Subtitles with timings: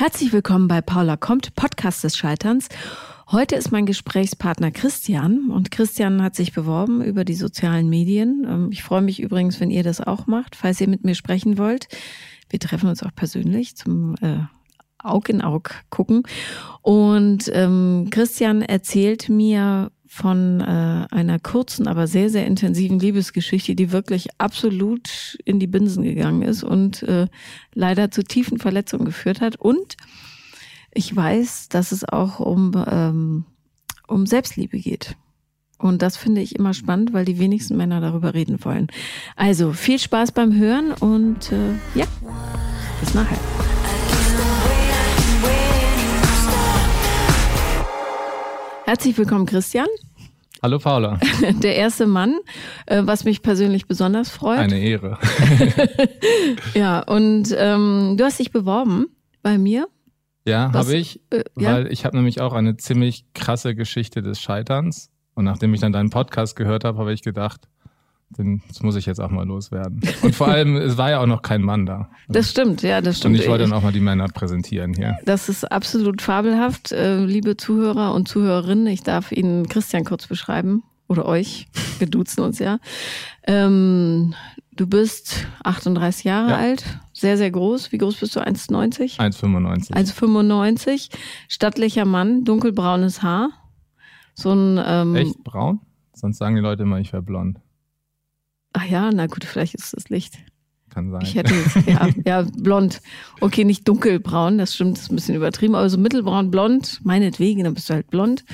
[0.00, 2.68] Herzlich willkommen bei Paula kommt, Podcast des Scheiterns.
[3.32, 8.46] Heute ist mein Gesprächspartner Christian und Christian hat sich beworben über die sozialen Medien.
[8.48, 11.58] Ähm, ich freue mich übrigens, wenn ihr das auch macht, falls ihr mit mir sprechen
[11.58, 11.88] wollt.
[12.48, 14.38] Wir treffen uns auch persönlich zum äh,
[15.02, 16.22] Aug in Aug gucken.
[16.80, 23.92] Und ähm, Christian erzählt mir von äh, einer kurzen, aber sehr, sehr intensiven Liebesgeschichte, die
[23.92, 27.28] wirklich absolut in die Binsen gegangen ist und äh,
[27.74, 29.56] leider zu tiefen Verletzungen geführt hat.
[29.56, 29.96] Und
[30.92, 33.44] ich weiß, dass es auch um, ähm,
[34.06, 35.14] um Selbstliebe geht.
[35.78, 38.88] Und das finde ich immer spannend, weil die wenigsten Männer darüber reden wollen.
[39.36, 42.06] Also viel Spaß beim Hören und äh, ja,
[43.00, 43.38] bis nachher.
[48.88, 49.86] Herzlich willkommen, Christian.
[50.62, 51.20] Hallo Paula.
[51.62, 52.38] Der erste Mann,
[52.86, 54.60] äh, was mich persönlich besonders freut.
[54.60, 55.18] Eine Ehre.
[56.74, 59.08] ja, und ähm, du hast dich beworben
[59.42, 59.88] bei mir.
[60.46, 61.74] Ja, habe ich, äh, ja?
[61.74, 65.10] weil ich habe nämlich auch eine ziemlich krasse Geschichte des Scheiterns.
[65.34, 67.68] Und nachdem ich dann deinen Podcast gehört habe, habe ich gedacht,
[68.36, 70.00] den, das muss ich jetzt auch mal loswerden.
[70.22, 72.10] Und vor allem, es war ja auch noch kein Mann da.
[72.28, 73.36] Das stimmt, ja, das stimmt.
[73.36, 75.18] Und ich wollte dann auch mal die Männer präsentieren hier.
[75.24, 78.86] Das ist absolut fabelhaft, äh, liebe Zuhörer und Zuhörerinnen.
[78.88, 80.82] Ich darf Ihnen Christian kurz beschreiben.
[81.08, 81.68] Oder euch.
[81.98, 82.80] Wir duzen uns ja.
[83.46, 84.34] Ähm,
[84.72, 86.56] du bist 38 Jahre ja.
[86.58, 86.84] alt,
[87.14, 87.92] sehr, sehr groß.
[87.92, 88.40] Wie groß bist du?
[88.40, 89.18] 1,90?
[89.18, 89.94] 1,95.
[89.94, 91.08] 1,95.
[91.48, 93.50] Stattlicher Mann, dunkelbraunes Haar.
[94.34, 94.78] So ein.
[94.84, 95.80] Ähm, Echt braun?
[96.12, 97.58] Sonst sagen die Leute immer, ich wäre blond.
[98.72, 100.38] Ach ja, na gut, vielleicht ist das Licht.
[100.90, 101.20] Kann sein.
[101.22, 101.54] Ich hätte,
[101.86, 103.00] ja, ja, blond.
[103.40, 107.64] Okay, nicht dunkelbraun, das stimmt, das ist ein bisschen übertrieben, aber so mittelbraun, blond, meinetwegen,
[107.64, 108.44] dann bist du halt blond.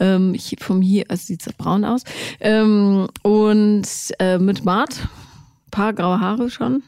[0.00, 2.02] Ähm, ich, vom hier, also sieht es braun aus.
[2.40, 5.08] Ähm, und äh, mit Bart,
[5.70, 6.82] paar graue Haare schon.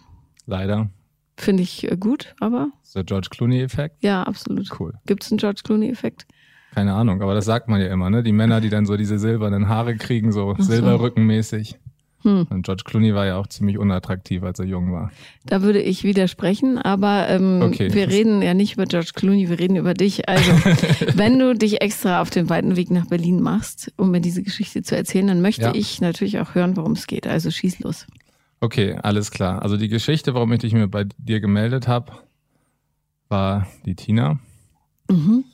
[0.47, 0.89] Leider.
[1.37, 2.69] Finde ich äh, gut, aber.
[2.83, 4.03] Ist der George Clooney-Effekt?
[4.03, 4.69] Ja, absolut.
[4.79, 4.95] Cool.
[5.07, 6.27] Gibt es einen George Clooney-Effekt?
[6.75, 8.25] Keine Ahnung, aber das sagt man ja immer, ne?
[8.25, 10.63] Die Männer, die dann so diese silbernen Haare kriegen, so, so.
[10.65, 11.79] silberrückenmäßig.
[12.25, 12.47] Hm.
[12.49, 15.13] Und George Clooney war ja auch ziemlich unattraktiv, als er jung war.
[15.45, 17.93] Da würde ich widersprechen, aber ähm, okay.
[17.93, 20.27] wir reden ja nicht über George Clooney, wir reden über dich.
[20.27, 20.51] Also,
[21.15, 24.83] wenn du dich extra auf den weiten Weg nach Berlin machst, um mir diese Geschichte
[24.83, 25.75] zu erzählen, dann möchte ja.
[25.75, 27.27] ich natürlich auch hören, worum es geht.
[27.27, 28.07] Also schieß los.
[28.61, 29.61] Okay, alles klar.
[29.61, 32.13] Also die Geschichte, warum ich dich mir bei dir gemeldet habe,
[33.29, 34.39] war die Tina.
[35.11, 35.45] Mhm.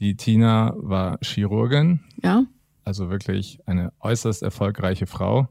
[0.00, 2.00] Die Tina war Chirurgin.
[2.22, 2.44] Ja.
[2.84, 5.48] Also wirklich eine äußerst erfolgreiche Frau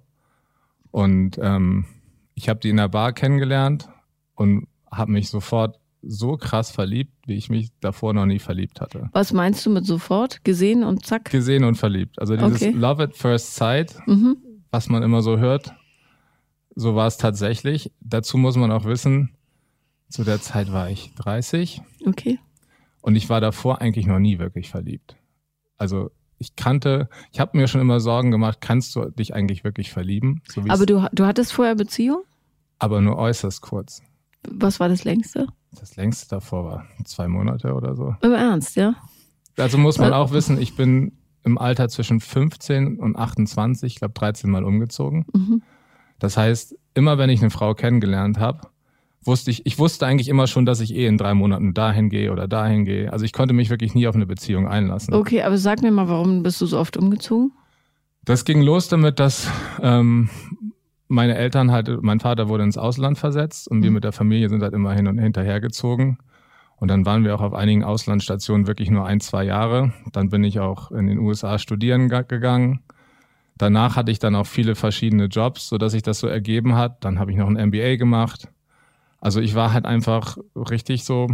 [0.92, 1.86] und ähm,
[2.36, 3.90] ich habe die in der Bar kennengelernt
[4.36, 9.10] und habe mich sofort so krass verliebt, wie ich mich davor noch nie verliebt hatte.
[9.12, 10.44] Was meinst du mit sofort?
[10.44, 11.32] Gesehen und zack?
[11.32, 12.20] Gesehen und verliebt.
[12.20, 12.72] Also dieses okay.
[12.72, 14.38] Love at First Sight, mhm.
[14.72, 15.74] was man immer so hört,
[16.76, 17.92] so war es tatsächlich.
[18.00, 19.36] Dazu muss man auch wissen,
[20.10, 21.82] zu der Zeit war ich 30.
[22.06, 22.40] Okay.
[23.02, 25.18] Und ich war davor eigentlich noch nie wirklich verliebt.
[25.78, 29.92] Also ich kannte, ich habe mir schon immer Sorgen gemacht, kannst du dich eigentlich wirklich
[29.92, 30.42] verlieben?
[30.48, 32.24] So aber du, du hattest vorher Beziehung?
[32.80, 34.02] Aber nur äußerst kurz.
[34.48, 35.48] Was war das längste?
[35.72, 38.16] Das längste davor war zwei Monate oder so.
[38.22, 38.96] Im Ernst, ja?
[39.58, 44.14] Also muss man auch wissen, ich bin im Alter zwischen 15 und 28, ich glaube
[44.14, 45.26] 13 Mal umgezogen.
[45.34, 45.64] Mhm.
[46.20, 48.70] Das heißt, immer wenn ich eine Frau kennengelernt habe,
[49.28, 52.32] wusste ich, ich wusste eigentlich immer schon, dass ich eh in drei Monaten dahin gehe
[52.32, 53.12] oder dahin gehe.
[53.12, 55.14] Also ich konnte mich wirklich nie auf eine Beziehung einlassen.
[55.14, 57.52] Okay, aber sag mir mal, warum bist du so oft umgezogen?
[58.24, 59.50] Das ging los damit, dass
[59.82, 60.30] ähm,
[61.08, 63.96] meine Eltern halt, mein Vater wurde ins Ausland versetzt und wir mhm.
[63.96, 66.18] mit der Familie sind halt immer hin und hinterher gezogen.
[66.80, 69.94] Und dann waren wir auch auf einigen Auslandsstationen wirklich nur ein, zwei Jahre.
[70.12, 72.82] Dann bin ich auch in den USA studieren gegangen.
[73.58, 77.04] Danach hatte ich dann auch viele verschiedene Jobs, sodass sich das so ergeben hat.
[77.04, 78.50] Dann habe ich noch ein MBA gemacht.
[79.20, 81.28] Also ich war halt einfach richtig so,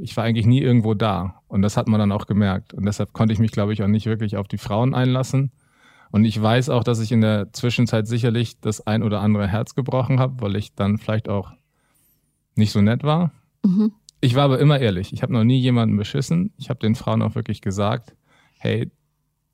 [0.00, 1.42] ich war eigentlich nie irgendwo da.
[1.48, 2.74] Und das hat man dann auch gemerkt.
[2.74, 5.52] Und deshalb konnte ich mich, glaube ich, auch nicht wirklich auf die Frauen einlassen.
[6.10, 9.74] Und ich weiß auch, dass ich in der Zwischenzeit sicherlich das ein oder andere Herz
[9.74, 11.52] gebrochen habe, weil ich dann vielleicht auch
[12.56, 13.32] nicht so nett war.
[13.64, 13.92] Mhm.
[14.20, 15.12] Ich war aber immer ehrlich.
[15.12, 16.52] Ich habe noch nie jemanden beschissen.
[16.56, 18.16] Ich habe den Frauen auch wirklich gesagt,
[18.58, 18.90] hey,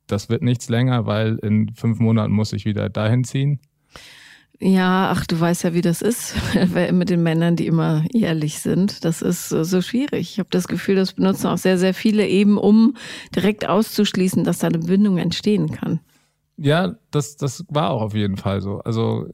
[0.06, 3.60] das wird nichts länger, weil in fünf Monaten muss ich wieder dahin ziehen.
[4.60, 6.34] Ja, ach, du weißt ja, wie das ist
[6.92, 9.04] mit den Männern, die immer ehrlich sind.
[9.04, 10.32] Das ist so schwierig.
[10.32, 12.96] Ich habe das Gefühl, das benutzen auch sehr, sehr viele eben, um
[13.34, 16.00] direkt auszuschließen, dass da eine Bindung entstehen kann.
[16.56, 18.78] Ja, das, das war auch auf jeden Fall so.
[18.80, 19.26] Also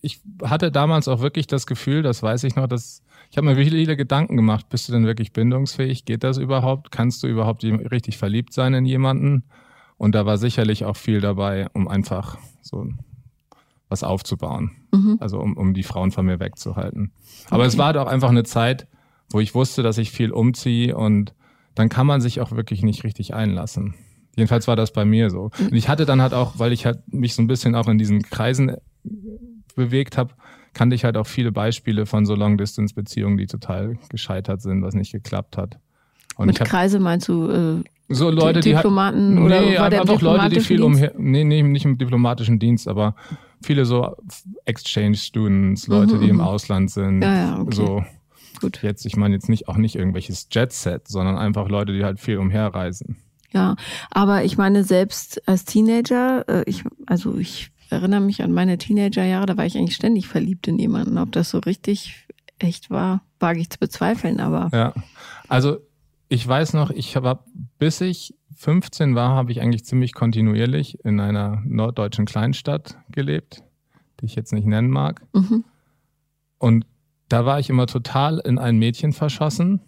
[0.00, 3.56] ich hatte damals auch wirklich das Gefühl, das weiß ich noch, dass ich habe mir
[3.56, 6.04] viele Gedanken gemacht, bist du denn wirklich bindungsfähig?
[6.04, 6.90] Geht das überhaupt?
[6.90, 9.44] Kannst du überhaupt richtig verliebt sein in jemanden?
[9.96, 12.86] Und da war sicherlich auch viel dabei, um einfach so
[13.88, 14.72] was aufzubauen.
[14.92, 15.18] Mhm.
[15.20, 17.12] Also um, um die Frauen von mir wegzuhalten.
[17.48, 17.68] Aber okay.
[17.68, 18.86] es war doch einfach eine Zeit,
[19.30, 21.34] wo ich wusste, dass ich viel umziehe und
[21.74, 23.94] dann kann man sich auch wirklich nicht richtig einlassen.
[24.36, 25.50] Jedenfalls war das bei mir so.
[25.58, 27.98] Und ich hatte dann halt auch, weil ich halt mich so ein bisschen auch in
[27.98, 28.76] diesen Kreisen
[29.74, 30.34] bewegt habe,
[30.74, 35.12] kannte ich halt auch viele Beispiele von so Long-Distance-Beziehungen, die total gescheitert sind, was nicht
[35.12, 35.78] geklappt hat.
[36.36, 39.90] Und Mit hab, Kreise meinst du äh, so Leute, die Diplomaten halt, oder nee, war
[39.90, 43.14] der einfach Leute, die viel umher, nee, nee, nicht im diplomatischen Dienst, aber
[43.66, 44.16] viele so
[44.64, 46.42] Exchange-Students, Leute, Mhm, die im mhm.
[46.42, 47.74] Ausland sind, Ja, ja, okay.
[47.74, 48.04] so
[48.60, 48.80] Gut.
[48.82, 52.38] jetzt, ich meine jetzt nicht auch nicht irgendwelches Jet-Set, sondern einfach Leute, die halt viel
[52.38, 53.16] umherreisen.
[53.52, 53.76] Ja,
[54.10, 59.46] aber ich meine, selbst als Teenager, äh, ich, also ich erinnere mich an meine Teenagerjahre,
[59.46, 61.18] da war ich eigentlich ständig verliebt in jemanden.
[61.18, 62.26] Ob das so richtig
[62.58, 64.92] echt war, wage ich zu bezweifeln, aber Ja,
[65.48, 65.78] also
[66.28, 67.40] ich weiß noch, ich habe,
[67.78, 73.62] bis ich 15 war, habe ich eigentlich ziemlich kontinuierlich in einer norddeutschen Kleinstadt gelebt,
[74.20, 75.22] die ich jetzt nicht nennen mag.
[75.32, 75.64] mhm.
[76.58, 76.86] Und
[77.28, 79.80] da war ich immer total in ein Mädchen verschossen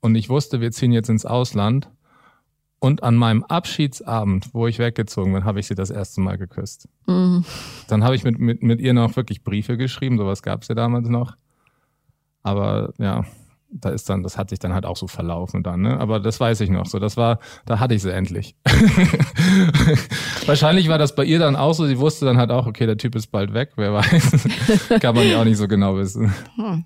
[0.00, 1.90] und ich wusste, wir ziehen jetzt ins Ausland.
[2.82, 6.88] Und an meinem Abschiedsabend, wo ich weggezogen bin, habe ich sie das erste Mal geküsst.
[7.06, 7.44] Mhm.
[7.88, 10.74] Dann habe ich mit, mit, mit ihr noch wirklich Briefe geschrieben, sowas gab es ja
[10.74, 11.36] damals noch.
[12.42, 13.26] Aber ja,
[13.72, 15.98] da ist dann, das hat sich dann halt auch so verlaufen dann, ne?
[15.98, 16.86] Aber das weiß ich noch.
[16.86, 18.56] So, das war, da hatte ich sie endlich.
[20.46, 21.86] Wahrscheinlich war das bei ihr dann auch so.
[21.86, 24.48] Sie wusste dann halt auch, okay, der Typ ist bald weg, wer weiß.
[25.00, 26.34] Kann man ja auch nicht so genau wissen.
[26.56, 26.84] Hm.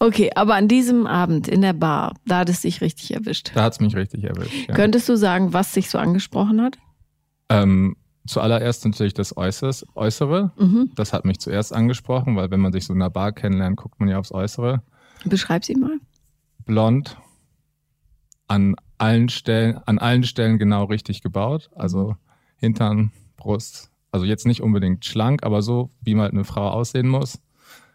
[0.00, 3.52] Okay, aber an diesem Abend in der Bar, da hat es dich richtig erwischt.
[3.54, 4.68] Da hat's mich richtig erwischt.
[4.68, 4.74] Ja.
[4.74, 6.76] Könntest du sagen, was dich so angesprochen hat?
[7.48, 7.96] Ähm,
[8.26, 10.50] zuallererst natürlich das Äußeres, Äußere.
[10.56, 10.90] Mhm.
[10.96, 14.00] Das hat mich zuerst angesprochen, weil wenn man sich so in einer Bar kennenlernt, guckt
[14.00, 14.82] man ja aufs Äußere.
[15.24, 15.98] Beschreib sie mal.
[16.64, 17.16] Blond,
[18.48, 21.70] an allen Stellen, an allen Stellen genau richtig gebaut.
[21.74, 22.16] Also
[22.56, 23.90] Hintern, Brust.
[24.12, 27.40] Also jetzt nicht unbedingt schlank, aber so, wie mal eine Frau aussehen muss.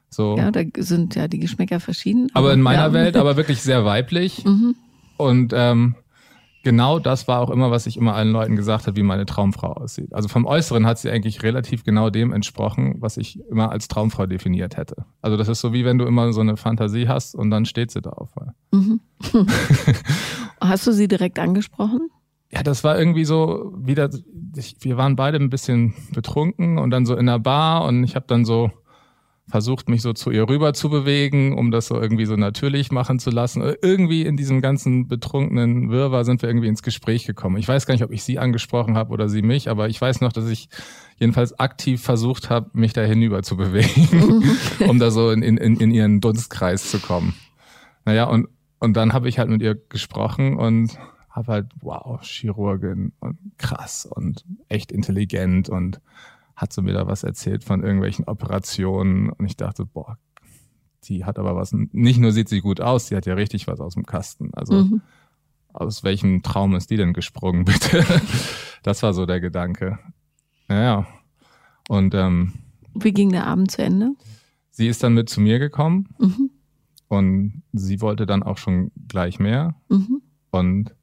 [0.09, 0.37] So.
[0.37, 2.29] Ja, da sind ja die Geschmäcker verschieden.
[2.33, 2.93] aber in meiner ja.
[2.93, 4.45] Welt aber wirklich sehr weiblich.
[4.45, 4.75] Mhm.
[5.17, 5.95] Und ähm,
[6.65, 9.73] genau das war auch immer, was ich immer allen Leuten gesagt habe, wie meine Traumfrau
[9.73, 10.11] aussieht.
[10.13, 14.25] Also vom Äußeren hat sie eigentlich relativ genau dem entsprochen, was ich immer als Traumfrau
[14.25, 15.05] definiert hätte.
[15.21, 17.91] Also das ist so wie wenn du immer so eine Fantasie hast und dann steht
[17.91, 18.31] sie drauf.
[18.71, 18.99] Mhm.
[20.59, 22.09] Hast du sie direkt angesprochen?
[22.51, 24.09] Ja, das war irgendwie so wieder,
[24.55, 28.15] ich, wir waren beide ein bisschen betrunken und dann so in der Bar und ich
[28.15, 28.71] habe dann so
[29.47, 33.19] versucht, mich so zu ihr rüber zu bewegen, um das so irgendwie so natürlich machen
[33.19, 33.61] zu lassen.
[33.81, 37.57] Irgendwie in diesem ganzen betrunkenen Wirrwarr sind wir irgendwie ins Gespräch gekommen.
[37.57, 40.21] Ich weiß gar nicht, ob ich sie angesprochen habe oder sie mich, aber ich weiß
[40.21, 40.69] noch, dass ich
[41.17, 44.43] jedenfalls aktiv versucht habe, mich da hinüber zu bewegen,
[44.87, 47.35] um da so in, in, in ihren Dunstkreis zu kommen.
[48.03, 48.47] Naja, und,
[48.79, 50.97] und dann habe ich halt mit ihr gesprochen und
[51.29, 55.99] habe halt, wow, Chirurgin und krass und echt intelligent und
[56.55, 60.17] hat so mir da was erzählt von irgendwelchen Operationen und ich dachte, boah,
[61.05, 63.79] die hat aber was, nicht nur sieht sie gut aus, die hat ja richtig was
[63.79, 64.51] aus dem Kasten.
[64.53, 65.01] Also Mhm.
[65.73, 68.03] aus welchem Traum ist die denn gesprungen, bitte?
[68.83, 69.99] das war so der Gedanke.
[70.67, 71.05] Naja.
[71.89, 72.53] Und ähm,
[72.95, 74.13] Wie ging der Abend zu Ende?
[74.71, 76.49] sie ist dann mit zu mir gekommen Mhm.
[77.07, 79.75] und sie wollte dann auch schon gleich mehr.
[79.89, 80.21] Mhm.
[80.51, 80.95] Und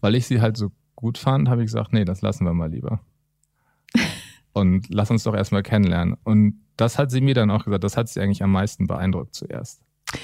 [0.00, 2.70] weil ich sie halt so gut fand, habe ich gesagt, nee, das lassen wir mal
[2.70, 3.00] lieber.
[4.52, 6.16] Und lass uns doch erstmal kennenlernen.
[6.24, 9.34] Und das hat sie mir dann auch gesagt, das hat sie eigentlich am meisten beeindruckt
[9.34, 9.82] zuerst.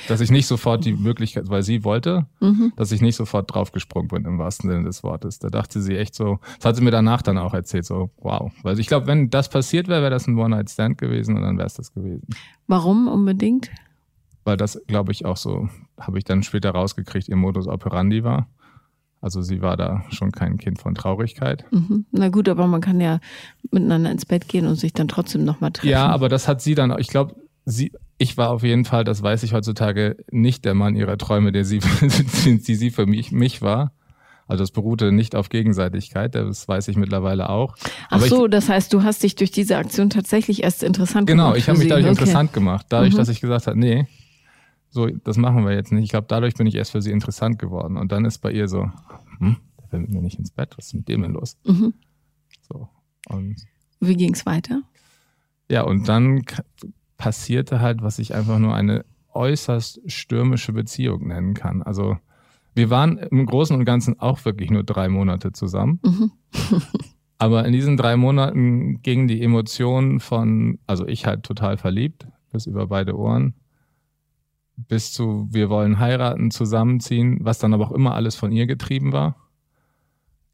[0.08, 2.73] Dass ich nicht sofort die Möglichkeit, weil sie wollte, Mhm.
[2.75, 5.38] dass ich nicht sofort draufgesprungen bin im wahrsten Sinne des Wortes.
[5.38, 8.50] Da dachte sie echt so, das hat sie mir danach dann auch erzählt, so wow.
[8.62, 11.68] Weil ich glaube, wenn das passiert wäre, wäre das ein One-Night-Stand gewesen und dann wäre
[11.68, 12.26] es das gewesen.
[12.66, 13.71] Warum unbedingt?
[14.42, 15.68] Weil das, glaube ich, auch so,
[16.00, 18.49] habe ich dann später rausgekriegt, ihr Modus operandi war.
[19.26, 21.64] Also sie war da schon kein Kind von Traurigkeit.
[21.73, 22.06] Mhm.
[22.12, 23.18] Na gut, aber man kann ja
[23.73, 25.88] miteinander ins Bett gehen und sich dann trotzdem nochmal treffen.
[25.88, 29.25] Ja, aber das hat sie dann, ich glaube, sie, ich war auf jeden Fall, das
[29.25, 31.80] weiß ich heutzutage, nicht der Mann ihrer Träume, der sie,
[32.45, 33.90] die sie für mich, mich war.
[34.47, 37.75] Also das beruhte nicht auf Gegenseitigkeit, das weiß ich mittlerweile auch.
[38.11, 41.47] Ach Aber so, das heißt, du hast dich durch diese Aktion tatsächlich erst interessant Genau,
[41.47, 41.59] gemacht.
[41.59, 42.21] ich für habe mich dadurch Okay.
[42.21, 42.87] interessant gemacht.
[42.90, 43.16] Dadurch, Mhm.
[43.16, 44.06] dass ich gesagt habe, nee,
[44.97, 46.05] so, das machen wir jetzt nicht.
[46.05, 47.97] Ich glaube, dadurch bin ich erst für sie interessant geworden.
[47.97, 48.91] Und dann ist bei ihr so,
[49.38, 51.59] hm, der will mit mir nicht ins Bett, was ist mit dem denn los?
[51.67, 51.95] Mhm.
[52.62, 52.88] So.
[53.29, 53.57] Und
[54.00, 54.83] Wie ging's weiter?
[55.71, 56.43] ja, und dann
[57.19, 61.83] passierte halt, was ich einfach nur eine äußerst stürmische Beziehung nennen kann.
[61.83, 62.17] Also
[62.75, 66.00] wir waren im Großen und Ganzen auch wirklich nur drei Monate zusammen.
[66.05, 66.33] Mhm.
[67.38, 72.65] Aber in diesen drei Monaten gingen die Emotionen von, also ich halt total verliebt, bis
[72.67, 73.55] über beide Ohren,
[74.76, 79.12] bis zu wir wollen heiraten, zusammenziehen, was dann aber auch immer alles von ihr getrieben
[79.12, 79.37] war.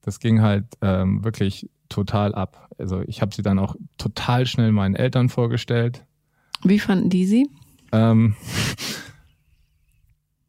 [0.02, 2.70] Das ging halt ähm, wirklich total ab.
[2.78, 6.04] Also ich habe sie dann auch total schnell meinen Eltern vorgestellt.
[6.64, 7.48] Wie fanden die sie?
[7.92, 8.34] Ähm,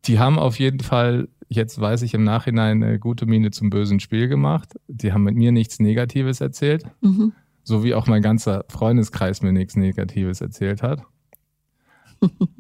[0.06, 4.00] die haben auf jeden Fall, jetzt weiß ich im Nachhinein, eine gute Miene zum bösen
[4.00, 4.74] Spiel gemacht.
[4.88, 6.86] Die haben mit mir nichts Negatives erzählt.
[7.02, 7.34] Mhm.
[7.64, 11.04] So wie auch mein ganzer Freundeskreis mir nichts Negatives erzählt hat.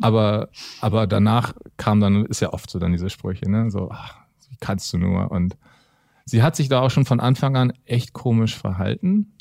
[0.02, 0.50] Aber,
[0.82, 3.72] aber danach kam dann, ist ja oft so dann diese Sprüche, ne?
[3.72, 4.18] So, ach,
[4.50, 5.32] wie kannst du nur?
[5.32, 5.58] Und
[6.26, 9.34] sie hat sich da auch schon von Anfang an echt komisch verhalten.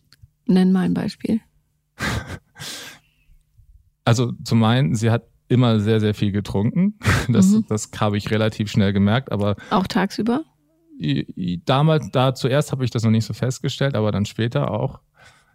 [0.46, 1.40] Nenn mal ein Beispiel.
[4.04, 6.98] also zum einen, sie hat immer sehr, sehr viel getrunken.
[7.28, 7.64] Das, mhm.
[7.68, 9.54] das habe ich relativ schnell gemerkt, aber.
[9.70, 10.42] Auch tagsüber?
[11.64, 14.98] Damals, da zuerst habe ich das noch nicht so festgestellt, aber dann später auch,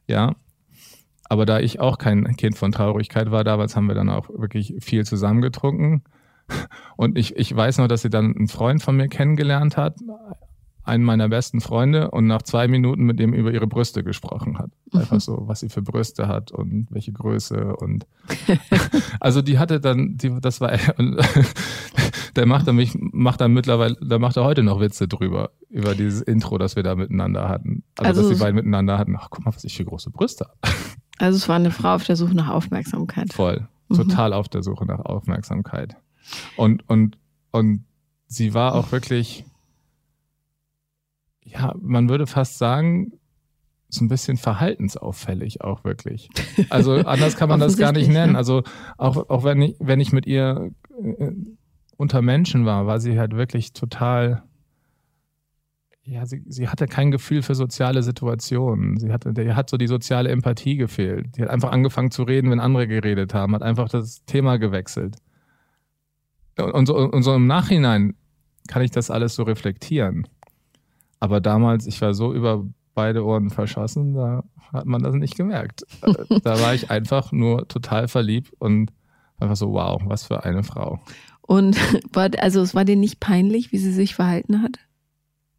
[0.07, 0.33] ja.
[1.29, 4.75] Aber da ich auch kein Kind von Traurigkeit war, damals haben wir dann auch wirklich
[4.79, 6.03] viel zusammengetrunken.
[6.96, 9.98] Und ich, ich weiß noch, dass sie dann einen Freund von mir kennengelernt hat,
[10.84, 14.72] einen meiner besten Freunde, und nach zwei Minuten mit dem über ihre Brüste gesprochen hat.
[14.93, 15.00] Mhm.
[15.00, 18.07] Einfach so, was sie für Brüste hat und welche Größe und
[19.19, 20.72] also die hatte dann, die, das war
[22.38, 25.93] der macht dann mich, macht dann mittlerweile, da macht er heute noch Witze drüber, über
[25.93, 27.84] dieses Intro, das wir da miteinander hatten.
[27.98, 30.46] Also, also dass die beiden miteinander hatten, ach guck mal, was ich für große Brüste
[30.46, 30.74] habe.
[31.17, 33.33] Also es war eine Frau auf der Suche nach Aufmerksamkeit.
[33.33, 33.67] Voll.
[33.89, 33.95] Mhm.
[33.95, 35.95] Total auf der Suche nach Aufmerksamkeit.
[36.55, 37.17] Und, und,
[37.51, 37.86] und
[38.27, 39.45] sie war auch wirklich,
[41.43, 43.13] ja, man würde fast sagen,
[43.89, 46.29] so ein bisschen verhaltensauffällig auch wirklich.
[46.69, 48.36] Also anders kann man das gar nicht nennen.
[48.36, 48.63] Also
[48.97, 50.71] auch, auch wenn ich, wenn ich mit ihr
[51.01, 51.31] äh,
[51.95, 54.43] unter Menschen war, war sie halt wirklich total
[56.07, 58.97] ja, sie, sie hatte kein Gefühl für soziale Situationen.
[58.97, 61.35] Sie hatte, der hat so die soziale Empathie gefehlt.
[61.35, 65.17] Die hat einfach angefangen zu reden, wenn andere geredet haben, hat einfach das Thema gewechselt.
[66.57, 68.15] Und so, und so im Nachhinein
[68.69, 70.27] kann ich das alles so reflektieren.
[71.19, 75.85] Aber damals, ich war so über beide Ohren verschossen, da hat man das nicht gemerkt.
[76.43, 78.93] da war ich einfach nur total verliebt und
[79.39, 81.01] einfach so, wow, was für eine Frau.
[81.41, 81.77] Und
[82.39, 84.79] also es war dir nicht peinlich, wie sie sich verhalten hat?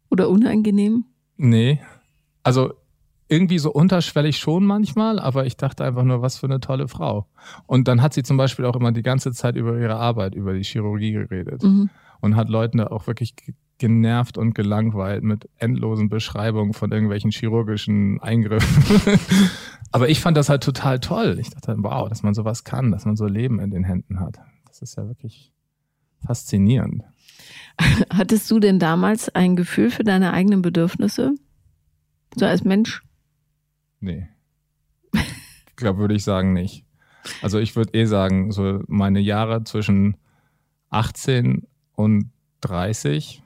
[0.09, 1.05] Oder unangenehm?
[1.37, 1.79] Nee.
[2.43, 2.73] Also
[3.29, 7.27] irgendwie so unterschwellig schon manchmal, aber ich dachte einfach nur, was für eine tolle Frau.
[7.67, 10.53] Und dann hat sie zum Beispiel auch immer die ganze Zeit über ihre Arbeit, über
[10.53, 11.89] die Chirurgie geredet mhm.
[12.21, 13.35] und hat Leuten da auch wirklich
[13.77, 19.19] genervt und gelangweilt mit endlosen Beschreibungen von irgendwelchen chirurgischen Eingriffen.
[19.91, 21.37] aber ich fand das halt total toll.
[21.39, 24.39] Ich dachte, wow, dass man sowas kann, dass man so Leben in den Händen hat.
[24.67, 25.53] Das ist ja wirklich
[26.25, 27.03] faszinierend.
[28.13, 31.35] Hattest du denn damals ein Gefühl für deine eigenen Bedürfnisse?
[32.35, 33.03] So als Mensch?
[33.99, 34.27] Nee.
[35.13, 36.85] Ich glaube, würde ich sagen, nicht.
[37.41, 40.17] Also ich würde eh sagen, so meine Jahre zwischen
[40.89, 42.31] 18 und
[42.61, 43.43] 30,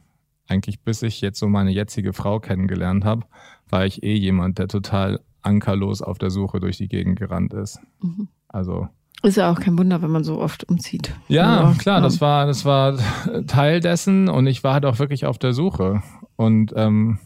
[0.48, 3.26] eigentlich bis ich jetzt so meine jetzige Frau kennengelernt habe,
[3.70, 7.80] war ich eh jemand, der total ankerlos auf der Suche durch die Gegend gerannt ist.
[8.02, 8.30] Mhm.
[8.48, 8.88] Also
[9.24, 11.16] ist ja auch kein Wunder, wenn man so oft umzieht.
[11.28, 12.04] Ja, Aber, klar, ja.
[12.04, 12.98] das war, das war
[13.48, 16.04] Teil dessen und ich war halt auch wirklich auf der Suche.
[16.36, 17.20] Und ähm,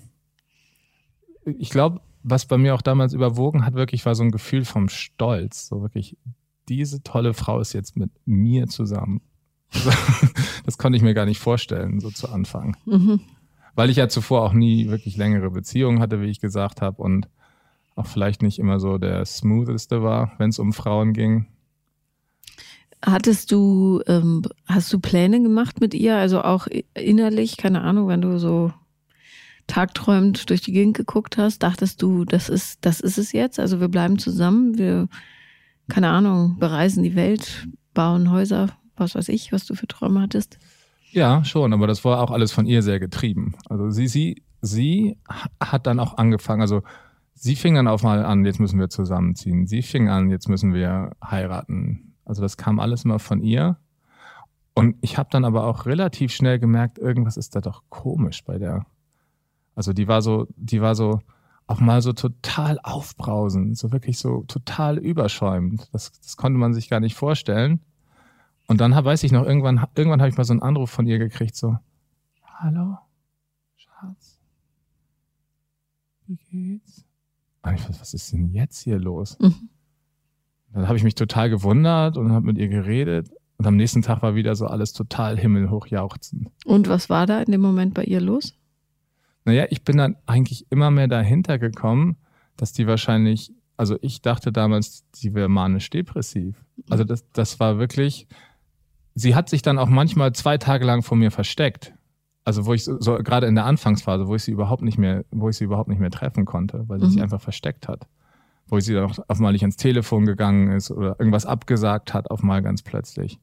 [1.46, 4.90] ich glaube, was bei mir auch damals überwogen hat, wirklich war so ein Gefühl vom
[4.90, 5.68] Stolz.
[5.68, 6.18] So wirklich,
[6.70, 9.22] diese tolle Frau ist jetzt mit mir zusammen.
[10.66, 12.78] das konnte ich mir gar nicht vorstellen, so zu Anfang.
[12.86, 13.22] Mhm.
[13.76, 17.28] Weil ich ja zuvor auch nie wirklich längere Beziehungen hatte, wie ich gesagt habe, und
[17.96, 21.48] auch vielleicht nicht immer so der smootheste war, wenn es um Frauen ging.
[23.06, 26.16] Hattest du, ähm, hast du Pläne gemacht mit ihr?
[26.16, 28.74] Also auch innerlich, keine Ahnung, wenn du so
[29.68, 33.60] tagträumend durch die Gegend geguckt hast, dachtest du, das ist, das ist es jetzt?
[33.60, 35.08] Also wir bleiben zusammen, wir,
[35.90, 40.58] keine Ahnung, bereisen die Welt, bauen Häuser, was weiß ich, was du für Träume hattest?
[41.12, 43.56] Ja, schon, aber das war auch alles von ihr sehr getrieben.
[43.70, 45.18] Also sie, sie, sie
[45.62, 46.82] hat dann auch angefangen, also
[47.34, 49.68] sie fing dann auch mal an, jetzt müssen wir zusammenziehen.
[49.68, 53.78] Sie fing an, jetzt müssen wir heiraten also das kam alles immer von ihr.
[54.74, 58.58] Und ich habe dann aber auch relativ schnell gemerkt, irgendwas ist da doch komisch bei
[58.60, 58.86] der.
[59.76, 61.22] Also die war so, die war so
[61.68, 65.90] auch mal so total aufbrausend, so wirklich so total überschäumend.
[65.94, 67.80] Das, das konnte man sich gar nicht vorstellen.
[68.68, 71.08] Und dann hab, weiß ich noch, irgendwann, irgendwann habe ich mal so einen Anruf von
[71.08, 71.78] ihr gekriegt, so,
[72.44, 72.98] hallo,
[73.78, 74.40] Schatz,
[76.26, 77.06] wie geht's?
[77.62, 79.40] Und ich, was ist denn jetzt hier los?
[79.40, 79.70] Mhm.
[80.78, 83.32] Dann habe ich mich total gewundert und habe mit ihr geredet.
[83.58, 86.52] Und am nächsten Tag war wieder so alles total himmelhoch jauchzen.
[86.66, 88.54] Und was war da in dem Moment bei ihr los?
[89.44, 92.18] Naja, ich bin dann eigentlich immer mehr dahinter gekommen,
[92.58, 96.64] dass die wahrscheinlich, also ich dachte damals, die wäre manisch-depressiv.
[96.92, 98.28] Also das, das war wirklich,
[99.16, 101.96] sie hat sich dann auch manchmal zwei Tage lang vor mir versteckt.
[102.44, 105.26] Also wo ich so, so gerade in der Anfangsphase, wo ich sie überhaupt nicht mehr,
[105.32, 107.12] wo ich sie überhaupt nicht mehr treffen konnte, weil sie mhm.
[107.14, 108.08] sich einfach versteckt hat
[108.68, 112.30] wo sie dann auch auf mal nicht ans Telefon gegangen ist oder irgendwas abgesagt hat,
[112.32, 113.40] auf mal ganz plötzlich.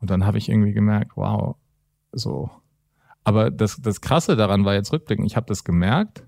[0.00, 1.56] Und dann habe ich irgendwie gemerkt, wow,
[2.12, 2.50] so.
[3.22, 6.24] Aber das, das Krasse daran war jetzt rückblickend, ich habe das gemerkt,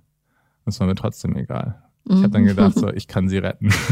[0.64, 1.82] es war mir trotzdem egal.
[2.08, 2.46] Ich habe dann mhm.
[2.46, 3.70] gedacht, so, ich kann sie retten.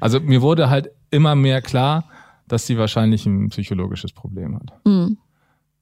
[0.00, 2.04] Also mir wurde halt immer mehr klar,
[2.46, 4.72] dass sie wahrscheinlich ein psychologisches Problem hat.
[4.86, 5.18] Mhm.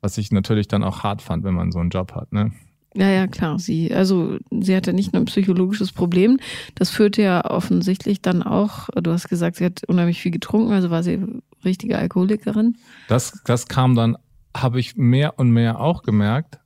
[0.01, 2.33] Was ich natürlich dann auch hart fand, wenn man so einen Job hat.
[2.33, 2.53] Ne?
[2.97, 3.59] Ja, ja, klar.
[3.59, 6.39] Sie, also sie hatte nicht nur ein psychologisches Problem.
[6.75, 10.91] Das führte ja offensichtlich dann auch, du hast gesagt, sie hat unheimlich viel getrunken, also
[10.91, 11.23] war sie
[11.65, 12.77] richtige Alkoholikerin.
[13.09, 14.17] Das, das kam dann,
[14.57, 16.59] habe ich mehr und mehr auch gemerkt,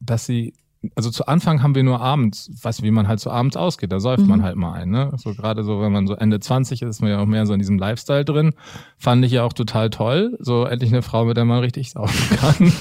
[0.00, 0.54] dass sie
[0.94, 3.92] also zu Anfang haben wir nur abends, weißt du, wie man halt so abends ausgeht,
[3.92, 4.28] da säuft mhm.
[4.28, 5.12] man halt mal ein, ne?
[5.16, 7.52] So gerade so, wenn man so Ende 20 ist, ist man ja auch mehr so
[7.52, 8.52] in diesem Lifestyle drin.
[8.98, 10.36] Fand ich ja auch total toll.
[10.40, 12.72] So endlich eine Frau, mit der man richtig saufen kann.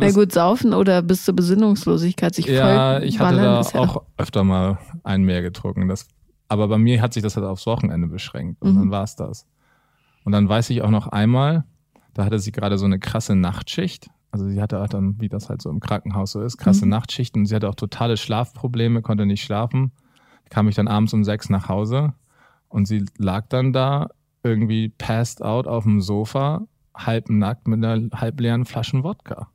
[0.00, 4.02] Na gut, saufen oder bis zur Besinnungslosigkeit sich Ja, voll ich hatte da ja auch
[4.16, 5.88] öfter mal einen mehr getrunken.
[5.88, 6.08] Das,
[6.48, 8.78] aber bei mir hat sich das halt aufs Wochenende beschränkt und mhm.
[8.78, 9.46] dann war es das.
[10.24, 11.64] Und dann weiß ich auch noch einmal,
[12.14, 15.48] da hatte sie gerade so eine krasse Nachtschicht also sie hatte auch dann, wie das
[15.48, 16.90] halt so im Krankenhaus so ist, krasse mhm.
[16.90, 17.46] Nachtschichten.
[17.46, 19.92] Sie hatte auch totale Schlafprobleme, konnte nicht schlafen.
[20.50, 22.14] Kam ich dann abends um sechs nach Hause
[22.68, 24.10] und sie lag dann da
[24.42, 29.48] irgendwie passed out auf dem Sofa, halb nackt mit einer halb leeren Flasche Wodka.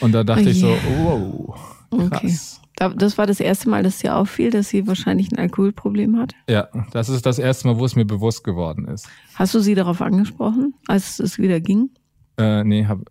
[0.00, 2.60] Und da dachte oh ich so, wow, krass.
[2.62, 2.94] Okay.
[2.96, 6.34] Das war das erste Mal, dass dir auffiel, dass sie wahrscheinlich ein Alkoholproblem hat?
[6.48, 9.08] Ja, das ist das erste Mal, wo es mir bewusst geworden ist.
[9.34, 11.90] Hast du sie darauf angesprochen, als es wieder ging?
[12.38, 13.04] Äh, nee, habe